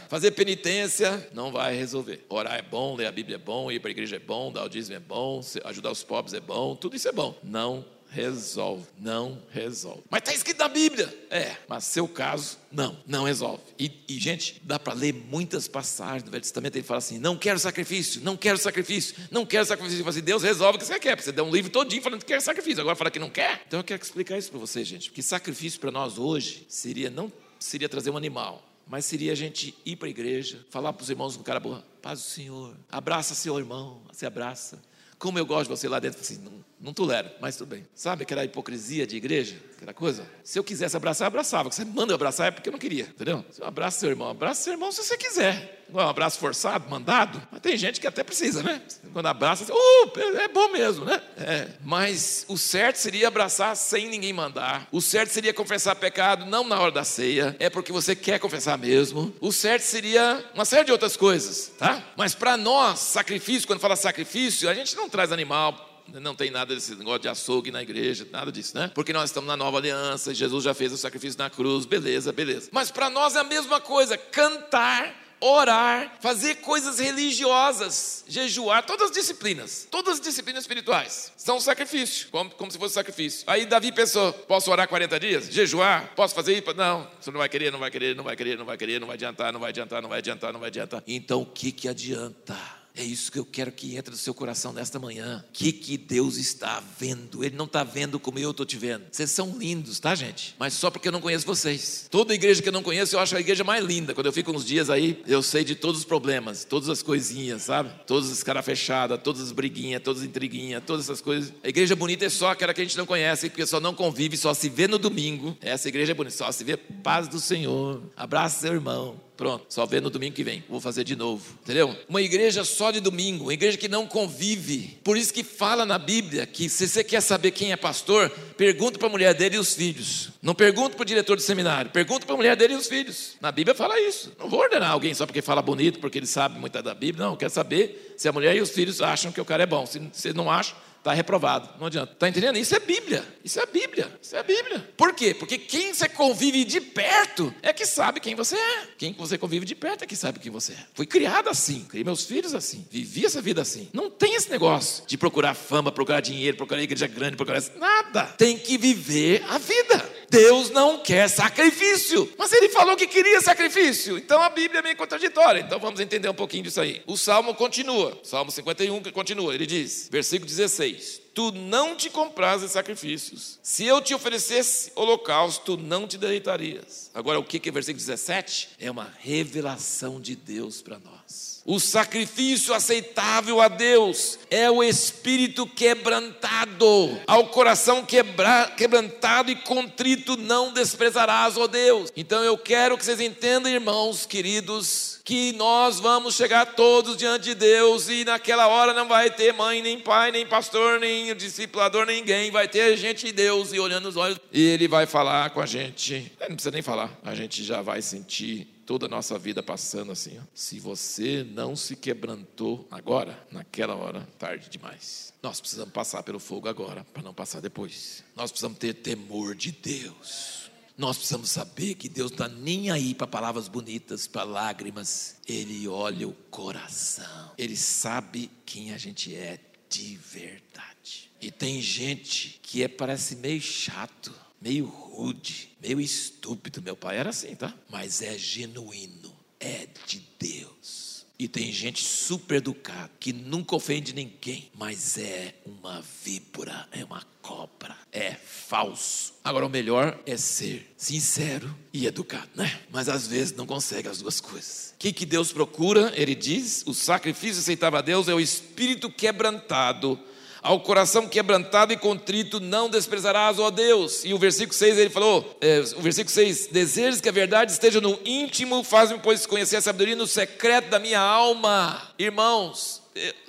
[0.10, 2.26] fazer penitência, não vai resolver.
[2.28, 4.64] Orar é bom, ler a Bíblia é bom, ir para a igreja é bom, dar
[4.64, 7.38] o dízimo é bom, ajudar os pobres é bom, tudo isso é bom.
[7.44, 8.86] Não resolve.
[9.00, 10.04] Não resolve.
[10.10, 11.14] Mas está escrito na Bíblia.
[11.30, 13.62] É, mas seu caso, não, não resolve.
[13.78, 16.76] E, e gente, dá para ler muitas passagens do Velho Testamento.
[16.76, 19.98] Ele fala assim: não quero sacrifício, não quero sacrifício, não quero sacrifício.
[19.98, 21.22] Ele fala assim: Deus resolve o que você quer.
[21.22, 22.82] Você dá um livro todinho falando que quer sacrifício.
[22.82, 23.64] Agora fala que não quer.
[23.68, 25.10] Então eu quero explicar isso para vocês, gente.
[25.10, 29.76] Porque sacrifício para nós hoje seria não seria trazer um animal, mas seria a gente
[29.86, 33.36] ir para a igreja, falar para os irmãos com cara boa, paz do Senhor, abraça
[33.36, 34.82] seu irmão, se abraça.
[35.18, 37.86] Como eu gosto de você lá dentro, assim, não, não tolero, mas tudo bem.
[37.94, 39.58] Sabe aquela hipocrisia de igreja?
[39.76, 40.26] Aquela coisa?
[40.44, 41.70] Se eu quisesse abraçar, eu abraçava.
[41.72, 43.44] Você manda eu abraçar é porque eu não queria, entendeu?
[43.52, 45.80] Se eu abraço seu irmão, abraça seu irmão se você quiser.
[45.90, 48.82] Não é um abraço forçado, mandado, mas tem gente que até precisa, né?
[49.12, 51.22] Quando abraça, você, uh, é bom mesmo, né?
[51.38, 51.68] É.
[51.84, 54.88] Mas o certo seria abraçar sem ninguém mandar.
[54.92, 58.78] O certo seria confessar pecado não na hora da ceia, é porque você quer confessar
[58.78, 59.34] mesmo.
[59.42, 62.04] O certo seria uma série de outras coisas, tá?
[62.16, 66.74] Mas para nós, sacrifício, quando fala sacrifício, a gente não traz animal, não tem nada
[66.74, 68.92] desse negócio de açougue na igreja, nada disso, né?
[68.94, 72.70] Porque nós estamos na nova aliança, Jesus já fez o sacrifício na cruz, beleza, beleza.
[72.72, 79.12] Mas para nós é a mesma coisa, cantar orar, fazer coisas religiosas, jejuar, todas as
[79.12, 83.44] disciplinas, todas as disciplinas espirituais são sacrifício, como, como se fosse sacrifício.
[83.48, 85.50] Aí Davi pensou: posso orar 40 dias?
[85.50, 86.14] Jejuar?
[86.16, 86.74] Posso fazer isso?
[86.74, 89.08] Não, você não vai querer, não vai querer, não vai querer, não vai querer, não
[89.08, 91.04] vai adiantar, não vai adiantar, não vai adiantar, não vai adiantar.
[91.08, 92.79] Então o que que adianta?
[92.96, 95.44] É isso que eu quero que entre no seu coração nesta manhã.
[95.48, 97.44] O que, que Deus está vendo?
[97.44, 99.06] Ele não está vendo como eu estou te vendo.
[99.12, 100.56] Vocês são lindos, tá, gente?
[100.60, 102.08] Mas só porque eu não conheço vocês.
[102.10, 104.14] Toda igreja que eu não conheço, eu acho a igreja mais linda.
[104.14, 107.64] Quando eu fico uns dias aí, eu sei de todos os problemas, todas as coisinhas,
[107.64, 107.90] sabe?
[108.06, 111.54] Todas as caras fechadas, todas as briguinhas, todas as intriguinhas, todas essas coisas.
[111.64, 114.36] A igreja bonita é só aquela que a gente não conhece, porque só não convive,
[114.36, 115.58] só se vê no domingo.
[115.62, 118.02] Essa igreja é bonita, só se vê paz do Senhor.
[118.16, 119.29] Abraça seu irmão.
[119.40, 120.66] Pronto, só vê no domingo que vem.
[120.68, 121.58] Vou fazer de novo.
[121.64, 121.98] Entendeu?
[122.10, 125.00] Uma igreja só de domingo, uma igreja que não convive.
[125.02, 129.00] Por isso que fala na Bíblia que se você quer saber quem é pastor, pergunta
[129.00, 130.32] para a mulher dele e os filhos.
[130.42, 133.38] Não pergunta para o diretor do seminário, pergunta para a mulher dele e os filhos.
[133.40, 134.34] Na Bíblia fala isso.
[134.38, 137.26] Não vou ordenar alguém só porque fala bonito, porque ele sabe muito da Bíblia.
[137.26, 139.86] Não, quer saber se a mulher e os filhos acham que o cara é bom.
[139.86, 141.70] Se você não acha, está reprovado.
[141.80, 142.14] Não adianta.
[142.14, 142.58] Está entendendo?
[142.58, 143.26] Isso é Bíblia.
[143.44, 144.20] Isso é Bíblia.
[144.22, 144.88] Isso é Bíblia.
[144.96, 145.34] Por quê?
[145.34, 148.88] Porque quem você convive de perto é que sabe quem você é.
[148.98, 150.86] Quem você convive de perto é que sabe quem você é.
[150.94, 151.86] Fui criado assim.
[151.90, 152.86] Criei meus filhos assim.
[152.92, 153.90] Vivi essa vida assim.
[153.94, 157.64] Não tem esse negócio de procurar fama, procurar dinheiro, procurar igreja grande, procurar.
[157.78, 158.26] Nada.
[158.38, 160.20] Tem que viver a vida.
[160.30, 162.32] Deus não quer sacrifício.
[162.38, 164.18] Mas ele falou que queria sacrifício.
[164.18, 165.62] Então a Bíblia é meio contraditória.
[165.62, 167.02] Então vamos entender um pouquinho disso aí.
[167.08, 168.20] O salmo continua.
[168.24, 169.56] Salmo 51 continua.
[169.56, 170.89] Ele diz, versículo 16:
[171.34, 173.60] Tu não te comprases sacrifícios.
[173.64, 177.10] Se eu te oferecesse holocausto, tu não te deitarias.
[177.14, 178.70] Agora, o que é versículo 17?
[178.80, 181.19] É uma revelação de Deus para nós.
[181.66, 187.20] O sacrifício aceitável a Deus é o espírito quebrantado.
[187.28, 192.12] Ao coração quebra, quebrantado e contrito não desprezarás, ó Deus.
[192.16, 197.56] Então eu quero que vocês entendam, irmãos queridos, que nós vamos chegar todos diante de
[197.56, 202.50] Deus e naquela hora não vai ter mãe, nem pai, nem pastor, nem discipulador, ninguém.
[202.50, 205.66] Vai ter gente de Deus e olhando nos olhos e Ele vai falar com a
[205.66, 206.32] gente.
[206.42, 210.40] Não precisa nem falar, a gente já vai sentir toda a nossa vida passando assim.
[210.40, 210.42] Ó.
[210.52, 215.32] Se você não se quebrantou agora, naquela hora, tarde demais.
[215.44, 218.24] Nós precisamos passar pelo fogo agora, para não passar depois.
[218.36, 220.72] Nós precisamos ter temor de Deus.
[220.98, 225.36] Nós precisamos saber que Deus está nem aí para palavras bonitas, para lágrimas.
[225.48, 227.52] Ele olha o coração.
[227.60, 231.30] Ele sabe quem a gente é de verdade.
[231.40, 236.82] E tem gente que é parece meio chato meio rude, meio estúpido.
[236.82, 237.74] Meu pai era assim, tá?
[237.90, 241.10] Mas é genuíno, é de Deus.
[241.42, 247.26] E tem gente super educada, que nunca ofende ninguém, mas é uma víbora, é uma
[247.42, 249.36] cobra, é falso.
[249.42, 252.82] Agora, o melhor é ser sincero e educado, né?
[252.92, 254.94] Mas às vezes não consegue as duas coisas.
[254.96, 256.12] O que, que Deus procura?
[256.14, 260.20] Ele diz: o sacrifício aceitável a Deus é o espírito quebrantado
[260.62, 264.24] ao coração quebrantado e contrito não desprezarás, ó Deus.
[264.26, 268.02] E o versículo 6 ele falou: é, o versículo 6: Desejas que a verdade esteja
[268.02, 272.10] no íntimo, faz-me, pois, conhecer a sabedoria no secreto da minha alma.
[272.18, 273.02] Irmãos,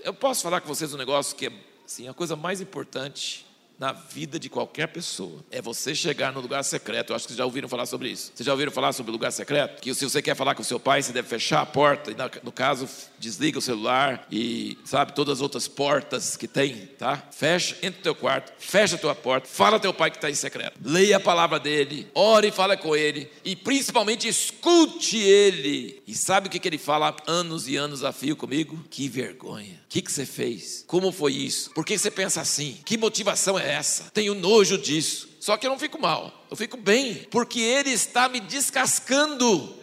[0.05, 1.53] eu posso falar com vocês um negócio que é
[1.87, 3.47] assim, a coisa mais importante
[3.81, 7.11] na vida de qualquer pessoa é você chegar no lugar secreto.
[7.11, 8.31] Eu acho que vocês já ouviram falar sobre isso.
[8.35, 9.81] Vocês já ouviram falar sobre o lugar secreto?
[9.81, 12.11] Que se você quer falar com seu pai, você deve fechar a porta.
[12.11, 12.87] E no caso,
[13.21, 17.23] desliga o celular e, sabe, todas as outras portas que tem, tá?
[17.31, 20.31] Fecha, entra no teu quarto, fecha a tua porta, fala ao teu pai que está
[20.31, 20.81] em secreto.
[20.83, 23.31] Leia a palavra dele, ore e fala com ele.
[23.45, 26.03] E principalmente escute ele.
[26.07, 28.83] E sabe o que, que ele fala anos e anos a fio comigo?
[28.89, 29.81] Que vergonha.
[29.85, 30.85] O que, que você fez?
[30.87, 31.71] Como foi isso?
[31.73, 32.79] Por que você pensa assim?
[32.85, 34.05] Que motivação é essa?
[34.15, 35.29] Tenho nojo disso.
[35.41, 39.75] Só que eu não fico mal, eu fico bem, porque Ele está me descascando,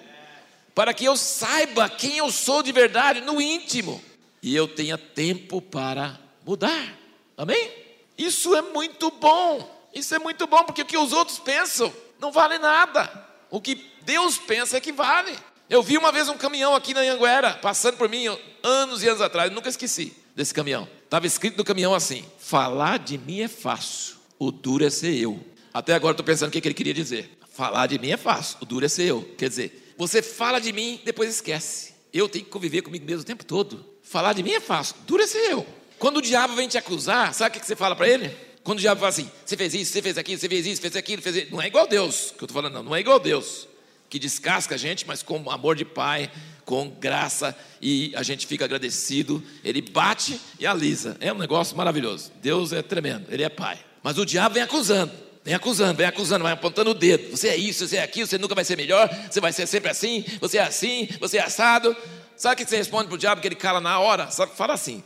[0.78, 4.00] para que eu saiba quem eu sou de verdade no íntimo,
[4.44, 6.96] e eu tenha tempo para mudar.
[7.36, 7.72] Amém?
[8.16, 12.32] Isso é muito bom, isso é muito bom, porque o que os outros pensam não
[12.32, 13.12] vale nada,
[13.50, 15.36] o que Deus pensa é que vale.
[15.68, 18.28] Eu vi uma vez um caminhão aqui na Anguera, passando por mim
[18.62, 20.88] anos e anos atrás, nunca esqueci desse caminhão.
[21.04, 25.44] Estava escrito no caminhão assim: falar de mim é fácil, o duro é ser eu.
[25.74, 27.36] Até agora estou pensando o que, que ele queria dizer.
[27.52, 29.24] Falar de mim é fácil, o duro é ser eu.
[29.36, 31.94] Quer dizer, você fala de mim, depois esquece.
[32.14, 33.86] Eu tenho que conviver comigo mesmo o tempo todo.
[34.04, 35.66] Falar de mim é fácil, é ser eu.
[36.00, 38.30] Quando o diabo vem te acusar, sabe o que, você fala para ele?
[38.64, 40.96] Quando o diabo fala assim, você fez isso, você fez aquilo, você fez isso, fez
[40.96, 41.52] aquilo, fez isso.
[41.52, 42.84] Não é igual Deus, que eu estou falando, não.
[42.84, 43.68] Não é igual Deus,
[44.10, 46.32] que descasca a gente, mas com amor de pai,
[46.64, 49.44] com graça e a gente fica agradecido.
[49.64, 51.18] Ele bate e alisa.
[51.20, 52.32] É um negócio maravilhoso.
[52.42, 53.80] Deus é tremendo, ele é pai.
[54.04, 55.12] Mas o diabo vem acusando.
[55.48, 57.32] Vem acusando, vem acusando, vai apontando o dedo.
[57.32, 59.90] Você é isso, você é aquilo, você nunca vai ser melhor, você vai ser sempre
[59.90, 61.96] assim, você é assim, você é assado.
[62.36, 64.30] Sabe o que você responde para o diabo que ele cala na hora?
[64.30, 65.02] Sabe, fala assim.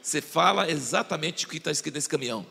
[0.00, 2.46] Você fala exatamente o que está escrito nesse caminhão.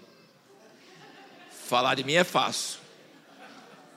[1.70, 2.80] Falar de mim é fácil.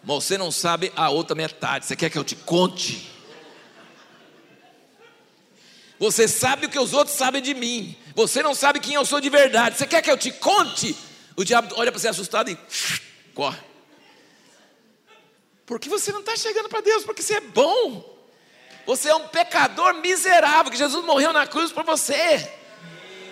[0.05, 1.85] Mas você não sabe a outra metade.
[1.85, 3.11] Você quer que eu te conte?
[5.99, 7.97] Você sabe o que os outros sabem de mim.
[8.15, 9.77] Você não sabe quem eu sou de verdade.
[9.77, 10.95] Você quer que eu te conte?
[11.35, 12.59] O diabo olha para você assustado e
[15.65, 18.17] Porque você não está chegando para Deus, porque você é bom.
[18.87, 22.51] Você é um pecador miserável, que Jesus morreu na cruz por você.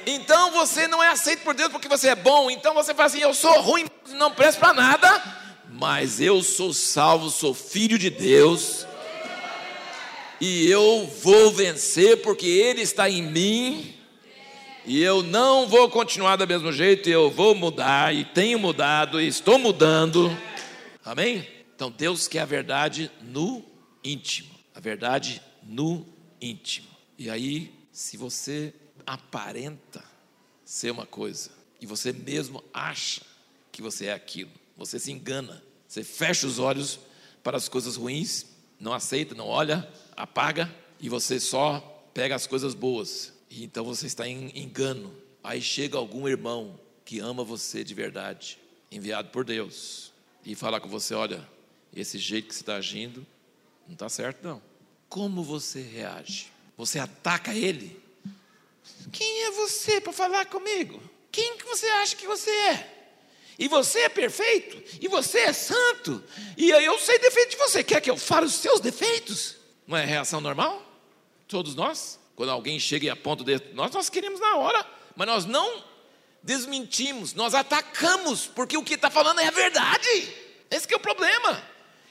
[0.07, 2.51] Então você não é aceito por Deus porque você é bom.
[2.51, 5.23] Então você fala assim: eu sou ruim, não presto para nada.
[5.71, 8.87] Mas eu sou salvo, sou filho de Deus
[10.41, 13.95] e eu vou vencer porque Ele está em mim,
[14.87, 19.27] e eu não vou continuar do mesmo jeito, eu vou mudar, e tenho mudado, e
[19.27, 20.31] estou mudando.
[21.05, 21.47] Amém?
[21.75, 23.65] Então Deus quer a verdade no
[24.03, 26.07] íntimo, a verdade no
[26.41, 26.89] íntimo.
[27.19, 28.73] E aí, se você
[29.07, 30.05] aparenta
[30.65, 33.23] ser uma coisa, e você mesmo acha
[33.71, 36.99] que você é aquilo, você se engana, você fecha os olhos
[37.43, 38.47] para as coisas ruins,
[38.81, 41.81] não aceita, não olha, apaga e você só
[42.15, 43.34] pega as coisas boas.
[43.55, 45.15] E então você está em engano.
[45.43, 48.59] Aí chega algum irmão que ama você de verdade,
[48.91, 50.13] enviado por Deus,
[50.45, 51.49] e fala com você: olha,
[51.95, 53.25] esse jeito que você está agindo
[53.87, 54.61] não está certo, não.
[55.09, 56.51] Como você reage?
[56.77, 58.03] Você ataca ele?
[59.13, 61.01] Quem é você para falar comigo?
[61.31, 62.91] Quem que você acha que você é?
[63.57, 66.25] E você é perfeito, e você é santo,
[66.57, 67.85] e eu sei defeito de você.
[67.85, 69.55] Quer que eu fale os seus defeitos?
[69.87, 70.83] Não é reação normal?
[71.47, 72.19] Todos nós?
[72.37, 75.85] Quando alguém chega e aponta o dedo, nós, nós queremos na hora, mas nós não
[76.43, 80.29] desmentimos, nós atacamos, porque o que está falando é a verdade.
[80.71, 81.63] Esse é o problema.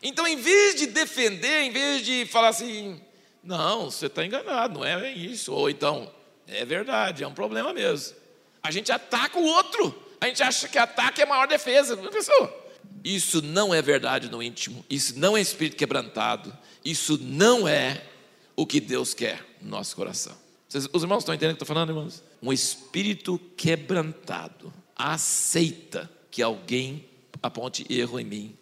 [0.02, 3.02] Então, em vez de defender, em vez de falar assim,
[3.44, 6.12] não, você está enganado, não é isso, ou então,
[6.48, 8.16] é verdade, é um problema mesmo.
[8.62, 11.98] A gente ataca o outro, a gente acha que ataque é a maior defesa.
[11.98, 12.64] Pessoa,
[13.04, 18.02] isso não é verdade no íntimo, isso não é espírito quebrantado, isso não é
[18.56, 20.36] o que Deus quer no nosso coração.
[20.68, 22.24] Vocês, os irmãos estão entendendo o que estou falando, irmãos?
[22.42, 27.06] Um espírito quebrantado aceita que alguém
[27.42, 28.58] aponte erro em mim,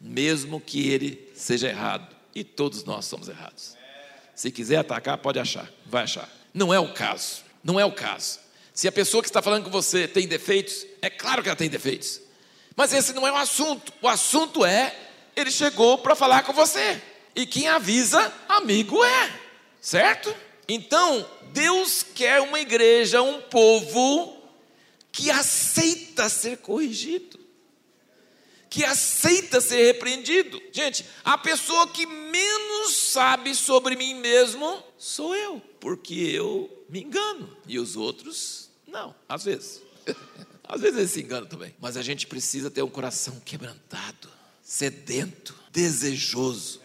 [0.00, 2.14] mesmo que ele seja errado.
[2.34, 3.76] E todos nós somos errados.
[4.34, 6.28] Se quiser atacar, pode achar, vai achar.
[6.52, 8.40] Não é o caso, não é o caso.
[8.72, 11.70] Se a pessoa que está falando com você tem defeitos, é claro que ela tem
[11.70, 12.20] defeitos.
[12.76, 13.92] Mas esse não é o assunto.
[14.02, 14.94] O assunto é,
[15.36, 17.00] ele chegou para falar com você.
[17.34, 19.40] E quem avisa, amigo é.
[19.80, 20.34] Certo?
[20.68, 24.42] Então, Deus quer uma igreja, um povo
[25.12, 27.38] que aceita ser corrigido,
[28.68, 30.60] que aceita ser repreendido.
[30.72, 37.56] Gente, a pessoa que menos sabe sobre mim mesmo sou eu, porque eu me engano
[37.66, 39.82] e os outros não, às vezes.
[40.66, 41.74] Às vezes eles se enganam também.
[41.78, 44.30] Mas a gente precisa ter um coração quebrantado,
[44.62, 46.80] sedento, desejoso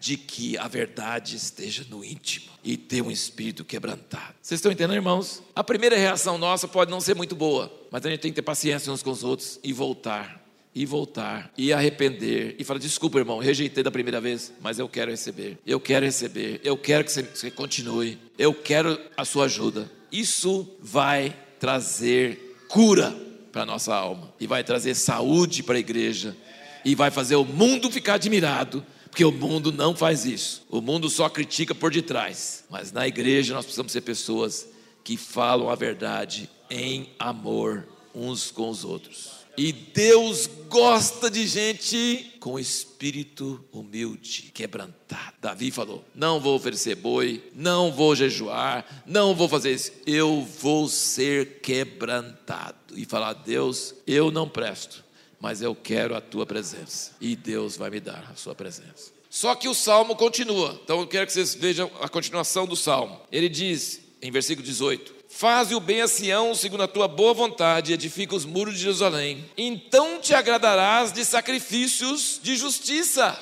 [0.00, 4.34] de que a verdade esteja no íntimo e ter um espírito quebrantado.
[4.40, 5.42] Vocês estão entendendo, irmãos?
[5.54, 8.42] A primeira reação nossa pode não ser muito boa, mas a gente tem que ter
[8.42, 10.46] paciência uns com os outros e voltar.
[10.74, 15.10] E voltar, e arrepender, e falar: desculpa, irmão, rejeitei da primeira vez, mas eu quero
[15.10, 19.90] receber, eu quero receber, eu quero que você, continue, eu quero a sua ajuda.
[20.12, 23.10] Isso vai trazer cura
[23.50, 26.36] para a nossa alma, e vai trazer saúde para a igreja,
[26.84, 30.64] e vai fazer o mundo ficar admirado porque o mundo não faz isso.
[30.70, 32.64] O mundo só critica por detrás.
[32.70, 34.68] Mas na igreja nós precisamos ser pessoas
[35.02, 39.38] que falam a verdade em amor uns com os outros.
[39.56, 45.34] E Deus gosta de gente com espírito humilde, quebrantado.
[45.42, 49.90] Davi falou: Não vou oferecer boi, não vou jejuar, não vou fazer isso.
[50.06, 52.76] Eu vou ser quebrantado.
[52.94, 55.07] E falar: Deus, eu não presto
[55.40, 57.12] mas eu quero a tua presença.
[57.20, 59.12] E Deus vai me dar a sua presença.
[59.30, 60.78] Só que o salmo continua.
[60.82, 63.20] Então eu quero que vocês vejam a continuação do salmo.
[63.30, 67.92] Ele diz, em versículo 18: Faze o bem a Sião segundo a tua boa vontade,
[67.92, 69.44] edifica os muros de Jerusalém.
[69.56, 73.38] Então te agradarás de sacrifícios de justiça.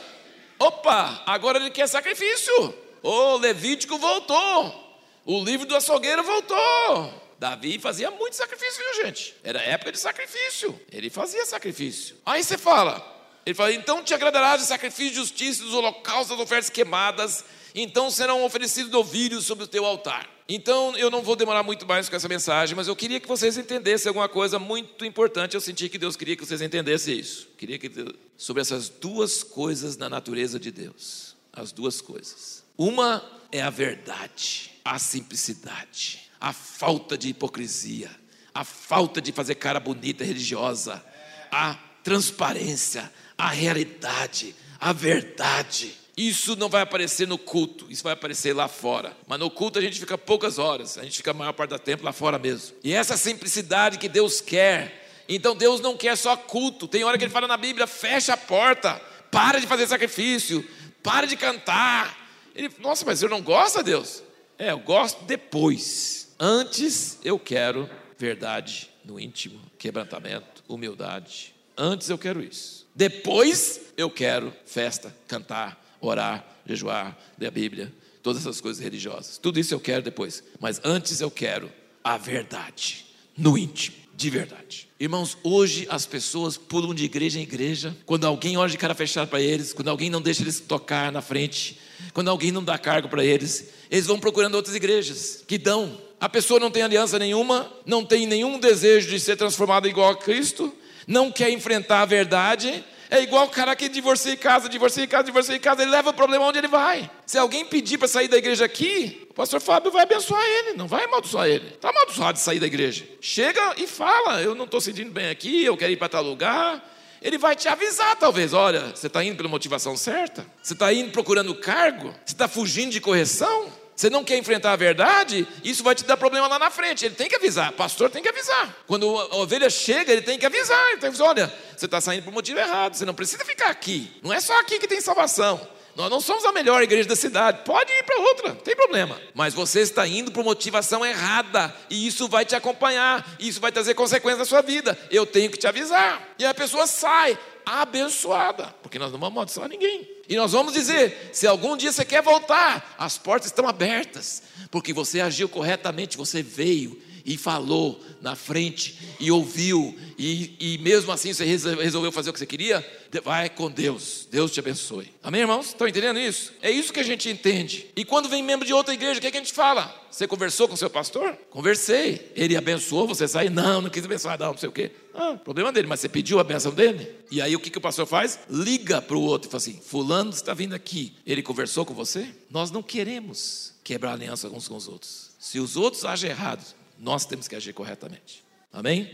[0.59, 2.75] Opa, agora ele quer sacrifício.
[3.03, 4.85] O Levítico voltou.
[5.25, 7.26] O livro do açougueiro voltou.
[7.39, 9.35] Davi fazia muito sacrifício, viu, gente?
[9.45, 10.79] Era época de sacrifício.
[10.91, 12.17] Ele fazia sacrifício.
[12.25, 13.05] Aí você fala,
[13.45, 17.45] ele fala: então te agradarás de sacrifício de justiça, dos holocaustos, das ofertas queimadas,
[17.75, 20.29] então serão oferecidos novilhos sobre o teu altar.
[20.49, 23.59] Então eu não vou demorar muito mais com essa mensagem, mas eu queria que vocês
[23.59, 25.55] entendessem alguma coisa muito importante.
[25.55, 27.49] Eu senti que Deus queria que vocês entendessem isso.
[27.59, 27.91] Queria que
[28.37, 31.37] sobre essas duas coisas na natureza de Deus.
[31.53, 32.65] As duas coisas.
[32.79, 38.09] Uma é a verdade, a simplicidade a falta de hipocrisia,
[38.55, 41.05] a falta de fazer cara bonita religiosa,
[41.51, 45.93] a transparência, a realidade, a verdade.
[46.17, 49.17] Isso não vai aparecer no culto, isso vai aparecer lá fora.
[49.27, 51.81] Mas no culto a gente fica poucas horas, a gente fica a maior parte do
[51.81, 52.77] tempo lá fora mesmo.
[52.85, 55.25] E essa simplicidade que Deus quer.
[55.29, 56.87] Então Deus não quer só culto.
[56.87, 60.65] Tem hora que ele fala na Bíblia: fecha a porta, para de fazer sacrifício,
[61.03, 62.17] para de cantar.
[62.55, 64.23] Ele, nossa, mas eu não gosto, Deus?
[64.57, 66.26] É, eu gosto depois.
[66.39, 71.55] Antes eu quero verdade no íntimo, quebrantamento, humildade.
[71.77, 72.87] Antes eu quero isso.
[72.95, 79.39] Depois eu quero festa, cantar, orar, jejuar, ler a Bíblia, todas essas coisas religiosas.
[79.39, 80.43] Tudo isso eu quero depois.
[80.61, 81.71] Mas antes eu quero
[82.03, 84.89] a verdade no íntimo, de verdade.
[84.99, 87.97] Irmãos, hoje as pessoas pulam de igreja em igreja.
[88.07, 91.21] Quando alguém olha de cara fechada para eles, quando alguém não deixa eles tocar na
[91.21, 91.79] frente,
[92.13, 96.29] quando alguém não dá cargo para eles, eles vão procurando outras igrejas que dão a
[96.29, 100.75] pessoa não tem aliança nenhuma, não tem nenhum desejo de ser transformada igual a Cristo,
[101.07, 105.07] não quer enfrentar a verdade, é igual o cara que divorcia em casa, divorcia em
[105.07, 107.09] casa, divorcia em casa, ele leva o problema onde ele vai.
[107.25, 110.89] Se alguém pedir para sair da igreja aqui, o pastor Fábio vai abençoar ele, não
[110.89, 111.69] vai amaldiçoar ele.
[111.69, 113.07] Está amaldiçoado de sair da igreja.
[113.21, 116.83] Chega e fala: Eu não estou sentindo bem aqui, eu quero ir para tal lugar.
[117.23, 120.45] Ele vai te avisar, talvez: Olha, você está indo pela motivação certa?
[120.61, 122.13] Você está indo procurando cargo?
[122.25, 123.71] Você está fugindo de correção?
[123.97, 127.07] Você não quer enfrentar a verdade, isso vai te dar problema lá na frente.
[127.07, 128.77] Ele tem que avisar, o pastor tem que avisar.
[128.87, 130.89] Quando a ovelha chega, ele tem que avisar.
[130.89, 133.71] Ele tem que dizer: olha, você está saindo por motivo errado, você não precisa ficar
[133.71, 134.11] aqui.
[134.23, 135.67] Não é só aqui que tem salvação.
[135.97, 137.63] Nós não somos a melhor igreja da cidade.
[137.65, 139.19] Pode ir para outra, não tem problema.
[139.33, 141.75] Mas você está indo por motivação errada.
[141.89, 143.27] E isso vai te acompanhar.
[143.41, 144.97] Isso vai trazer consequências na sua vida.
[145.11, 146.35] Eu tenho que te avisar.
[146.39, 148.75] E a pessoa sai abençoada.
[148.83, 150.16] Porque nós não vamos amaldiçoar ninguém.
[150.29, 154.93] E nós vamos dizer: se algum dia você quer voltar, as portas estão abertas, porque
[154.93, 161.35] você agiu corretamente, você veio e falou na frente e ouviu, e, e mesmo assim
[161.35, 162.87] você resolveu fazer o que você queria,
[163.25, 165.13] vai com Deus, Deus te abençoe.
[165.23, 165.69] Amém, irmãos?
[165.69, 166.53] Estão entendendo isso?
[166.63, 167.87] É isso que a gente entende.
[167.97, 169.93] E quando vem membro de outra igreja, o que, é que a gente fala?
[170.11, 171.37] Você conversou com seu pastor?
[171.51, 172.33] Conversei.
[172.35, 173.49] Ele abençoou, você sai?
[173.49, 174.93] Não, não quis abençoar, não, não sei o quê.
[175.15, 177.11] Ah, problema dele, mas você pediu a benção dele?
[177.31, 178.39] E aí o que, que o pastor faz?
[178.49, 181.15] Liga para o outro e fala assim: Fulano está vindo aqui.
[181.27, 182.29] Ele conversou com você?
[182.51, 185.31] Nós não queremos quebrar aliança uns com os outros.
[185.39, 186.65] Se os outros agem errado,
[186.99, 188.45] nós temos que agir corretamente.
[188.73, 189.11] Amém?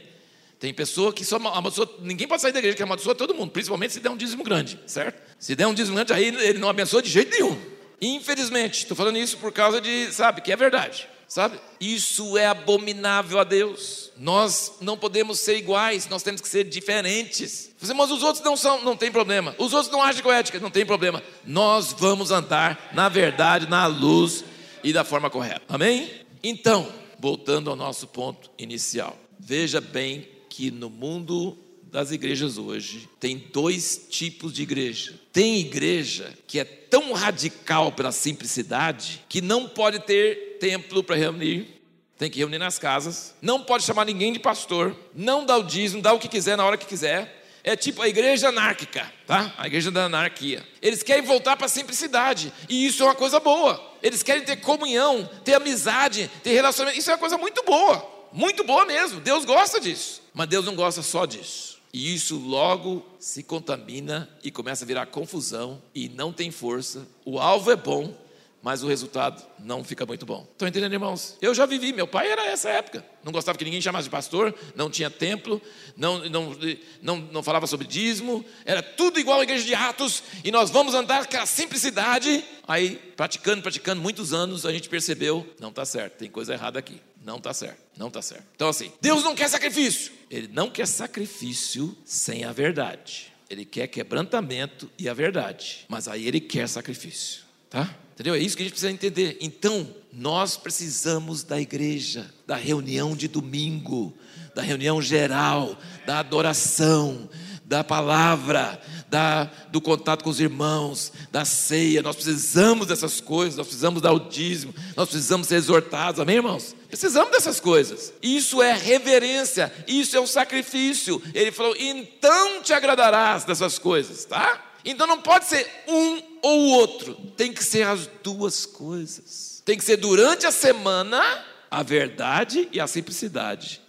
[0.58, 3.94] Tem pessoa que só amaldiçoa, ninguém pode sair da igreja que amaldiçoa todo mundo, principalmente
[3.94, 5.20] se der um dízimo grande, certo?
[5.38, 7.60] Se der um dízimo grande, aí ele não abençoa de jeito nenhum.
[8.00, 11.08] Infelizmente, estou falando isso por causa de, sabe, que é verdade.
[11.32, 11.58] Sabe?
[11.80, 14.12] Isso é abominável a Deus.
[14.18, 17.70] Nós não podemos ser iguais, nós temos que ser diferentes.
[17.96, 19.54] Mas os outros não são, não tem problema.
[19.56, 21.22] Os outros não agem com ética, não tem problema.
[21.42, 24.44] Nós vamos andar na verdade, na luz
[24.84, 25.62] e da forma correta.
[25.70, 26.10] Amém?
[26.42, 26.92] Então,
[27.22, 29.16] voltando ao nosso ponto inicial.
[29.38, 35.14] Veja bem que no mundo das igrejas hoje tem dois tipos de igreja.
[35.32, 41.80] Tem igreja que é tão radical pela simplicidade que não pode ter templo para reunir,
[42.18, 46.02] tem que reunir nas casas, não pode chamar ninguém de pastor, não dá o dízimo,
[46.02, 47.41] dá o que quiser na hora que quiser.
[47.64, 49.54] É tipo a igreja anárquica, tá?
[49.56, 50.66] A igreja da anarquia.
[50.80, 53.80] Eles querem voltar para a simplicidade, e isso é uma coisa boa.
[54.02, 56.98] Eles querem ter comunhão, ter amizade, ter relacionamento.
[56.98, 59.20] Isso é uma coisa muito boa, muito boa mesmo.
[59.20, 60.22] Deus gosta disso.
[60.34, 61.80] Mas Deus não gosta só disso.
[61.92, 67.06] E isso logo se contamina e começa a virar confusão e não tem força.
[67.24, 68.16] O alvo é bom,
[68.62, 70.46] mas o resultado não fica muito bom.
[70.52, 71.36] Estão entendendo, irmãos?
[71.42, 73.04] Eu já vivi, meu pai era essa época.
[73.24, 75.60] Não gostava que ninguém chamasse de pastor, não tinha templo,
[75.96, 76.56] não, não,
[77.02, 80.94] não, não falava sobre dízimo, era tudo igual à igreja de Atos, e nós vamos
[80.94, 82.44] andar com a simplicidade.
[82.66, 87.00] Aí, praticando, praticando muitos anos, a gente percebeu: não está certo, tem coisa errada aqui.
[87.24, 88.44] Não está certo, não está certo.
[88.54, 90.12] Então, assim, Deus não quer sacrifício.
[90.28, 93.32] Ele não quer sacrifício sem a verdade.
[93.48, 95.84] Ele quer quebrantamento e a verdade.
[95.88, 97.42] Mas aí ele quer sacrifício,
[97.72, 97.88] tá?
[98.12, 98.34] Entendeu?
[98.34, 99.38] É isso que a gente precisa entender.
[99.40, 104.14] Então, nós precisamos da igreja, da reunião de domingo,
[104.54, 107.28] da reunião geral, da adoração,
[107.64, 112.02] da palavra, da, do contato com os irmãos, da ceia.
[112.02, 116.76] Nós precisamos dessas coisas, nós precisamos dar o dízimo, nós precisamos ser exortados, amém, irmãos?
[116.88, 118.12] Precisamos dessas coisas.
[118.20, 121.22] Isso é reverência, isso é um sacrifício.
[121.32, 124.62] Ele falou: então te agradarás dessas coisas, tá?
[124.84, 129.62] Então não pode ser um ou o outro, tem que ser as duas coisas.
[129.64, 131.22] Tem que ser durante a semana
[131.70, 133.80] a verdade e a simplicidade.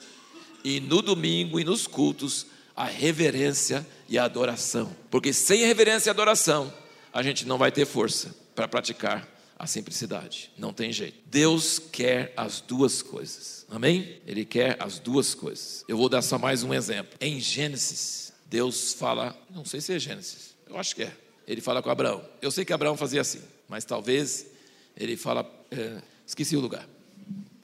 [0.63, 2.45] E no domingo e nos cultos,
[2.75, 4.95] a reverência e a adoração.
[5.09, 6.71] Porque sem reverência e adoração,
[7.11, 9.27] a gente não vai ter força para praticar
[9.57, 10.51] a simplicidade.
[10.57, 11.17] Não tem jeito.
[11.25, 13.65] Deus quer as duas coisas.
[13.69, 14.21] Amém?
[14.27, 15.83] Ele quer as duas coisas.
[15.87, 17.17] Eu vou dar só mais um exemplo.
[17.19, 21.11] Em Gênesis, Deus fala, não sei se é Gênesis, eu acho que é.
[21.47, 22.23] Ele fala com Abraão.
[22.41, 24.47] Eu sei que Abraão fazia assim, mas talvez
[24.95, 26.87] ele fala, é, esqueci o lugar.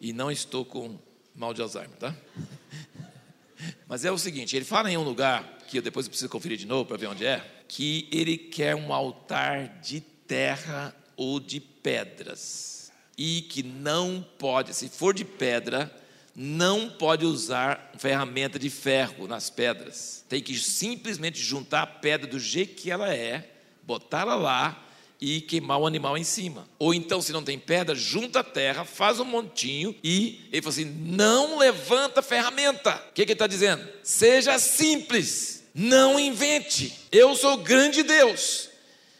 [0.01, 0.97] E não estou com
[1.35, 2.15] mal de Alzheimer, tá?
[3.87, 6.65] Mas é o seguinte, ele fala em um lugar que eu depois preciso conferir de
[6.65, 12.91] novo para ver onde é, que ele quer um altar de terra ou de pedras.
[13.17, 15.93] E que não pode, se for de pedra,
[16.33, 20.23] não pode usar ferramenta de ferro nas pedras.
[20.29, 23.58] Tem que simplesmente juntar a pedra do jeito que ela é,
[23.89, 24.85] botá-la lá
[25.19, 26.69] e queimar o animal em cima.
[26.77, 30.73] Ou então, se não tem pedra, junta a terra, faz um montinho e ele falou
[30.73, 32.91] assim: não levanta ferramenta.
[33.09, 33.87] O que, que ele está dizendo?
[34.03, 35.63] Seja simples.
[35.73, 36.93] Não invente.
[37.11, 38.69] Eu sou grande Deus.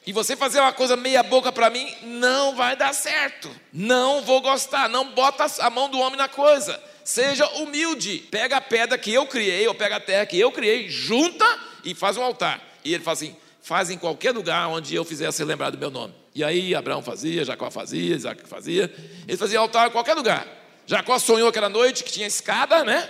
[0.06, 3.50] E você fazer uma coisa meia boca para mim não vai dar certo.
[3.74, 4.88] Não vou gostar.
[4.88, 6.82] Não bota a mão do homem na coisa.
[7.04, 8.20] Seja humilde.
[8.32, 11.46] Pega a pedra que eu criei, ou pega a terra que eu criei, junta
[11.84, 12.62] e faz um altar.
[12.84, 13.36] E ele fala assim:
[13.70, 16.12] faz em qualquer lugar onde eu fizer ser lembrado do meu nome.
[16.34, 18.92] E aí Abraão fazia, Jacó fazia, Isaac fazia.
[19.28, 20.48] Ele fazia altar em qualquer lugar.
[20.88, 23.08] Jacó sonhou aquela noite que tinha escada, né?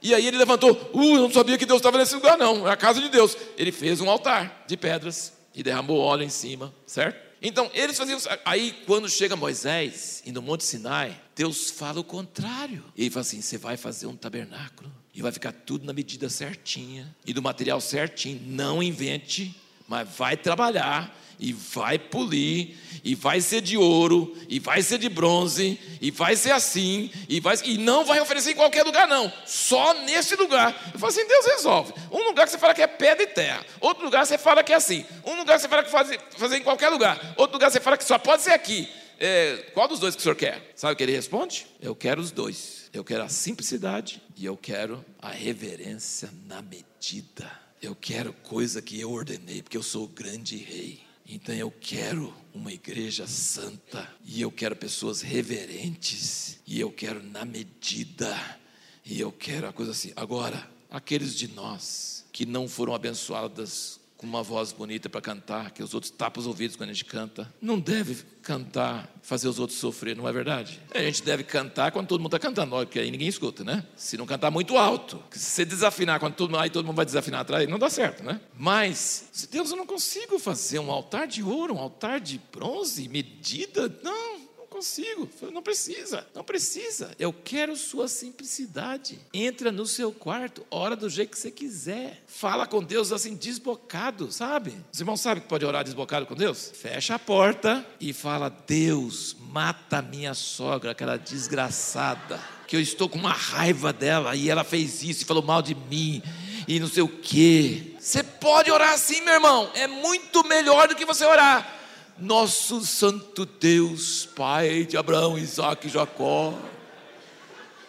[0.00, 2.72] E aí ele levantou, uh, eu não sabia que Deus estava nesse lugar, não, é
[2.72, 3.36] a casa de Deus.
[3.58, 7.28] Ele fez um altar de pedras e derramou óleo em cima, certo?
[7.42, 8.18] Então, eles faziam.
[8.46, 12.82] Aí, quando chega Moisés, e no Monte Sinai, Deus fala o contrário.
[12.96, 17.14] Ele fala assim: você vai fazer um tabernáculo, e vai ficar tudo na medida certinha,
[17.26, 18.40] e do material certinho.
[18.46, 19.54] Não invente,
[19.88, 25.08] mas vai trabalhar e vai polir, e vai ser de ouro, e vai ser de
[25.08, 29.32] bronze, e vai ser assim, e, vai, e não vai oferecer em qualquer lugar, não,
[29.46, 30.90] só nesse lugar.
[30.92, 31.94] Eu falo assim: Deus resolve.
[32.10, 34.72] Um lugar que você fala que é pedra e terra, outro lugar você fala que
[34.72, 37.70] é assim, um lugar que você fala que faz, fazer em qualquer lugar, outro lugar
[37.70, 38.88] você fala que só pode ser aqui.
[39.20, 40.72] É, qual dos dois que o senhor quer?
[40.76, 41.66] Sabe o que ele responde?
[41.80, 42.88] Eu quero os dois.
[42.92, 47.67] Eu quero a simplicidade e eu quero a reverência na medida.
[47.80, 51.00] Eu quero coisa que eu ordenei, porque eu sou o grande rei.
[51.26, 57.44] Então eu quero uma igreja santa, e eu quero pessoas reverentes, e eu quero na
[57.44, 58.58] medida,
[59.04, 60.12] e eu quero a coisa assim.
[60.16, 65.80] Agora, aqueles de nós que não foram abençoadas com uma voz bonita para cantar, que
[65.80, 67.54] os outros tapam os ouvidos quando a gente canta.
[67.62, 70.80] Não deve cantar, fazer os outros sofrer, não é verdade?
[70.92, 73.86] A gente deve cantar quando todo mundo está cantando, porque aí ninguém escuta, né?
[73.94, 77.04] Se não cantar muito alto, se você desafinar quando todo mundo, aí todo mundo vai
[77.04, 78.40] desafinar atrás, não dá certo, né?
[78.58, 83.08] Mas, se Deus eu não consigo fazer um altar de ouro, um altar de bronze,
[83.08, 84.47] medida, não
[84.78, 85.28] consigo.
[85.52, 87.10] não precisa, não precisa.
[87.18, 89.18] Eu quero sua simplicidade.
[89.34, 92.22] Entra no seu quarto, ora do jeito que você quiser.
[92.26, 94.76] Fala com Deus assim, desbocado, sabe?
[94.92, 96.70] Os irmãos sabem que pode orar desbocado com Deus?
[96.74, 102.40] Fecha a porta e fala: Deus, mata minha sogra, aquela desgraçada.
[102.68, 105.74] Que eu estou com uma raiva dela e ela fez isso e falou mal de
[105.74, 106.22] mim
[106.68, 107.94] e não sei o quê.
[107.98, 109.70] Você pode orar assim, meu irmão.
[109.74, 111.77] É muito melhor do que você orar
[112.20, 116.54] nosso santo Deus, Pai de Abraão, Isaac e Jacó.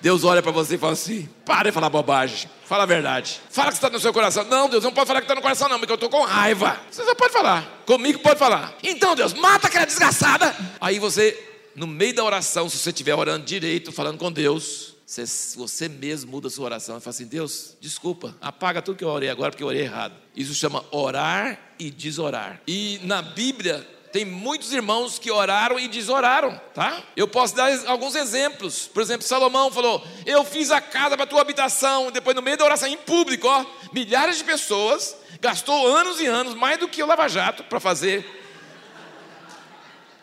[0.01, 3.41] Deus olha para você e fala assim: para de falar bobagem, fala a verdade.
[3.49, 4.43] Fala que está no seu coração.
[4.45, 6.79] Não, Deus, não pode falar que está no coração, não, porque eu estou com raiva.
[6.89, 7.83] Você só pode falar.
[7.85, 8.73] Comigo pode falar.
[8.81, 10.55] Então, Deus, mata aquela desgraçada.
[10.79, 11.37] Aí você,
[11.75, 15.25] no meio da oração, se você estiver orando direito, falando com Deus, você,
[15.57, 19.09] você mesmo muda a sua oração e fala assim: Deus, desculpa, apaga tudo que eu
[19.09, 20.13] orei agora porque eu orei errado.
[20.33, 22.61] Isso chama orar e desorar.
[22.65, 27.01] E na Bíblia, tem muitos irmãos que oraram e desoraram, tá?
[27.15, 28.87] Eu posso dar alguns exemplos.
[28.87, 32.11] Por exemplo, Salomão falou: Eu fiz a casa para tua habitação.
[32.11, 36.53] Depois, no meio da oração, em público, ó, milhares de pessoas, gastou anos e anos,
[36.53, 38.38] mais do que o Lava Jato, para fazer.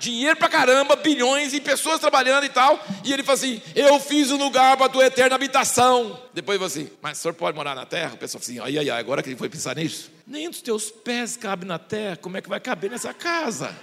[0.06, 2.80] Dinheiro para caramba, bilhões e pessoas trabalhando e tal.
[3.02, 6.22] E ele falou assim: Eu fiz um lugar para tua eterna habitação.
[6.32, 8.14] Depois ele falou assim: Mas o senhor pode morar na terra?
[8.14, 10.12] O pessoal falou assim: Ai, ai, ai, agora que ele foi pensar nisso.
[10.24, 13.76] Nem os teus pés cabem na terra, como é que vai caber nessa casa?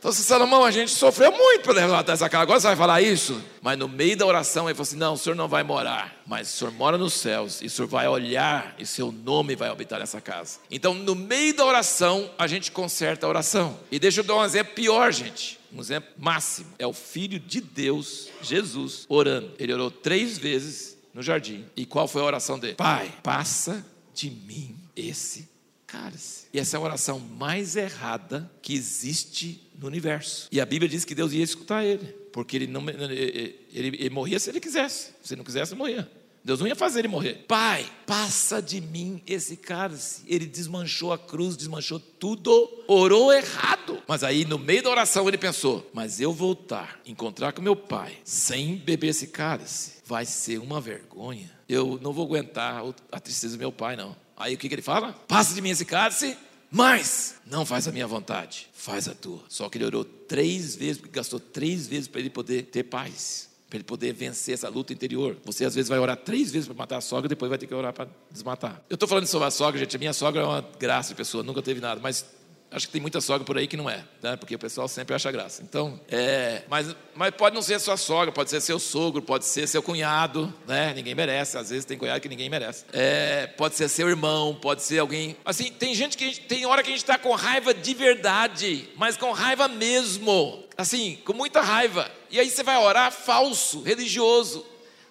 [0.00, 2.42] Então, Salomão, a gente sofreu muito para levantar essa casa.
[2.42, 3.38] Agora você vai falar isso?
[3.60, 6.48] Mas no meio da oração ele falou assim: Não, o senhor não vai morar, mas
[6.48, 9.98] o senhor mora nos céus, e o senhor vai olhar, e seu nome vai habitar
[9.98, 10.58] nessa casa.
[10.70, 13.78] Então, no meio da oração, a gente conserta a oração.
[13.90, 15.60] E deixa eu dar um exemplo pior, gente.
[15.70, 16.68] Um exemplo máximo.
[16.78, 19.52] É o Filho de Deus, Jesus, orando.
[19.58, 21.66] Ele orou três vezes no jardim.
[21.76, 22.74] E qual foi a oração dele?
[22.74, 23.84] Pai, passa
[24.14, 25.46] de mim esse
[25.86, 26.46] cálice.
[26.52, 30.48] E essa é a oração mais errada que existe no universo.
[30.52, 34.10] E a Bíblia diz que Deus ia escutar ele, porque ele não ele, ele, ele
[34.10, 35.12] morria se ele quisesse.
[35.22, 36.08] Se não quisesse, morria.
[36.42, 37.44] Deus não ia fazer ele morrer.
[37.46, 40.22] Pai, passa de mim esse cálice.
[40.26, 44.02] Ele desmanchou a cruz, desmanchou tudo, orou errado.
[44.08, 48.16] Mas aí, no meio da oração, ele pensou: Mas eu voltar, encontrar com meu pai,
[48.24, 51.50] sem beber esse cálice, vai ser uma vergonha.
[51.68, 54.16] Eu não vou aguentar a tristeza do meu pai, não.
[54.36, 55.12] Aí o que, que ele fala?
[55.28, 56.36] Passa de mim esse cálice,
[56.70, 59.40] mas não faz a minha vontade, faz a tua.
[59.48, 63.78] Só que ele orou três vezes, gastou três vezes para ele poder ter paz, para
[63.78, 65.36] ele poder vencer essa luta interior.
[65.44, 67.74] Você às vezes vai orar três vezes para matar a sogra, depois vai ter que
[67.74, 68.82] orar para desmatar.
[68.88, 69.96] Eu estou falando sobre a sogra, gente.
[69.96, 72.24] A minha sogra é uma graça de pessoa, nunca teve nada, mas
[72.72, 74.36] Acho que tem muita sogra por aí que não é, né?
[74.36, 75.60] porque o pessoal sempre acha graça.
[75.60, 79.66] Então, é, mas, mas pode não ser sua sogra, pode ser seu sogro, pode ser
[79.66, 80.92] seu cunhado, né?
[80.94, 81.58] Ninguém merece.
[81.58, 82.84] Às vezes tem cunhado que ninguém merece.
[82.92, 85.36] É, pode ser seu irmão, pode ser alguém.
[85.44, 89.16] Assim, tem gente que tem hora que a gente está com raiva de verdade, mas
[89.16, 92.08] com raiva mesmo, assim, com muita raiva.
[92.30, 94.64] E aí você vai orar falso, religioso.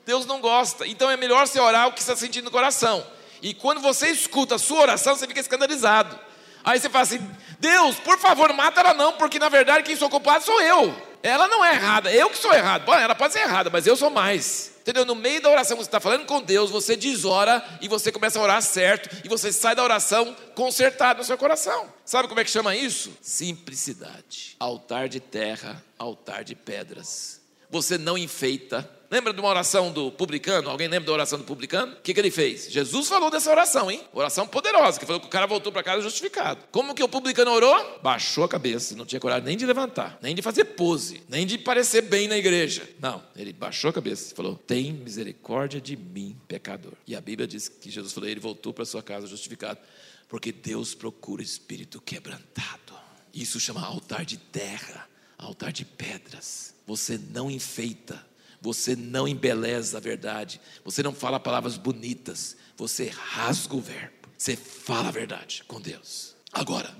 [0.06, 0.88] Deus não gosta.
[0.88, 3.06] Então é melhor você orar o que está sentindo no coração.
[3.42, 6.29] E quando você escuta a sua oração, você fica escandalizado.
[6.64, 7.20] Aí você fala assim:
[7.60, 11.10] Deus, por favor, mata ela não, porque na verdade quem sou culpado sou eu.
[11.22, 12.86] Ela não é errada, eu que sou errado.
[12.86, 14.72] Bom, ela pode ser errada, mas eu sou mais.
[14.80, 15.06] Entendeu?
[15.06, 18.42] No meio da oração, você está falando com Deus, você desora e você começa a
[18.42, 21.94] orar certo, e você sai da oração consertado no seu coração.
[22.06, 23.12] Sabe como é que chama isso?
[23.22, 24.56] Simplicidade.
[24.60, 27.42] Altar de terra, altar de pedras.
[27.70, 30.70] Você não enfeita, Lembra de uma oração do publicano?
[30.70, 31.94] Alguém lembra da oração do publicano?
[31.94, 32.72] O que, que ele fez?
[32.72, 34.02] Jesus falou dessa oração, hein?
[34.14, 36.64] Oração poderosa, que falou que o cara voltou para casa justificado.
[36.72, 38.00] Como que o publicano orou?
[38.04, 41.58] Baixou a cabeça, não tinha coragem nem de levantar, nem de fazer pose, nem de
[41.58, 42.88] parecer bem na igreja.
[43.00, 46.94] Não, ele baixou a cabeça e falou: Tem misericórdia de mim, pecador.
[47.08, 49.80] E a Bíblia diz que Jesus falou: Ele voltou para sua casa justificado,
[50.28, 52.94] porque Deus procura espírito quebrantado.
[53.34, 56.76] Isso chama altar de terra, altar de pedras.
[56.86, 58.29] Você não enfeita
[58.62, 64.56] você não embeleza a verdade, você não fala palavras bonitas, você rasga o verbo, você
[64.56, 66.36] fala a verdade com Deus.
[66.52, 66.96] Agora,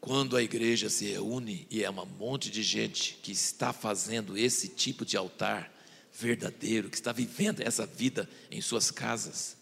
[0.00, 4.68] quando a igreja se reúne e é um monte de gente que está fazendo esse
[4.68, 5.72] tipo de altar
[6.12, 9.56] verdadeiro, que está vivendo essa vida em suas casas,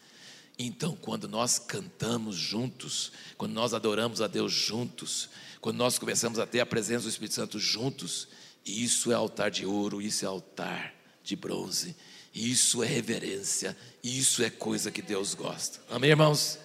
[0.57, 5.29] então, quando nós cantamos juntos, quando nós adoramos a Deus juntos,
[5.61, 8.29] quando nós começamos a ter a presença do Espírito Santo juntos,
[8.65, 10.95] isso é altar de ouro, isso é altar
[11.25, 11.97] de bronze.
[12.35, 15.81] Isso é reverência, isso é coisa que Deus gosta.
[15.91, 16.59] Amém, irmãos?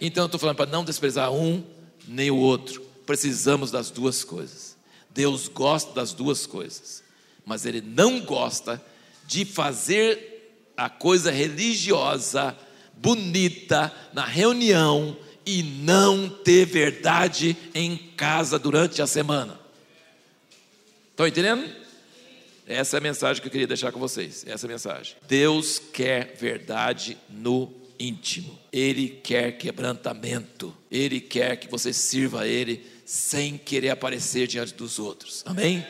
[0.00, 1.62] Então eu estou falando para não desprezar um
[2.08, 2.80] nem o outro.
[3.04, 4.76] Precisamos das duas coisas.
[5.10, 7.02] Deus gosta das duas coisas,
[7.44, 8.82] mas Ele não gosta
[9.26, 12.56] de fazer a coisa religiosa,
[12.94, 19.58] bonita, na reunião e não ter verdade em casa durante a semana.
[21.10, 21.68] Estão entendendo?
[22.70, 24.44] Essa é a mensagem que eu queria deixar com vocês.
[24.46, 25.16] Essa é a mensagem.
[25.26, 27.68] Deus quer verdade no
[27.98, 28.56] íntimo.
[28.72, 30.72] Ele quer quebrantamento.
[30.88, 35.42] Ele quer que você sirva a Ele sem querer aparecer diante dos outros.
[35.46, 35.84] Amém?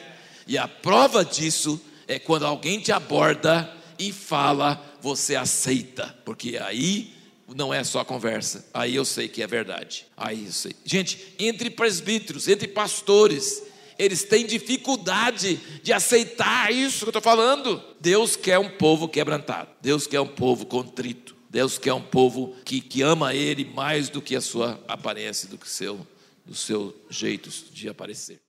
[0.46, 1.78] E a prova disso
[2.08, 7.12] é quando alguém te aborda e fala, você aceita, porque aí
[7.54, 8.64] não é só conversa.
[8.72, 10.06] Aí eu sei que é verdade.
[10.16, 10.72] Aí eu sei.
[10.82, 13.64] Gente, entre presbíteros, entre pastores,
[14.00, 17.82] eles têm dificuldade de aceitar isso que eu estou falando.
[18.00, 19.68] Deus quer um povo quebrantado.
[19.82, 21.36] Deus quer um povo contrito.
[21.50, 25.58] Deus quer um povo que, que ama Ele mais do que a sua aparência, do
[25.58, 26.06] que seu,
[26.46, 28.40] do seu jeito de aparecer.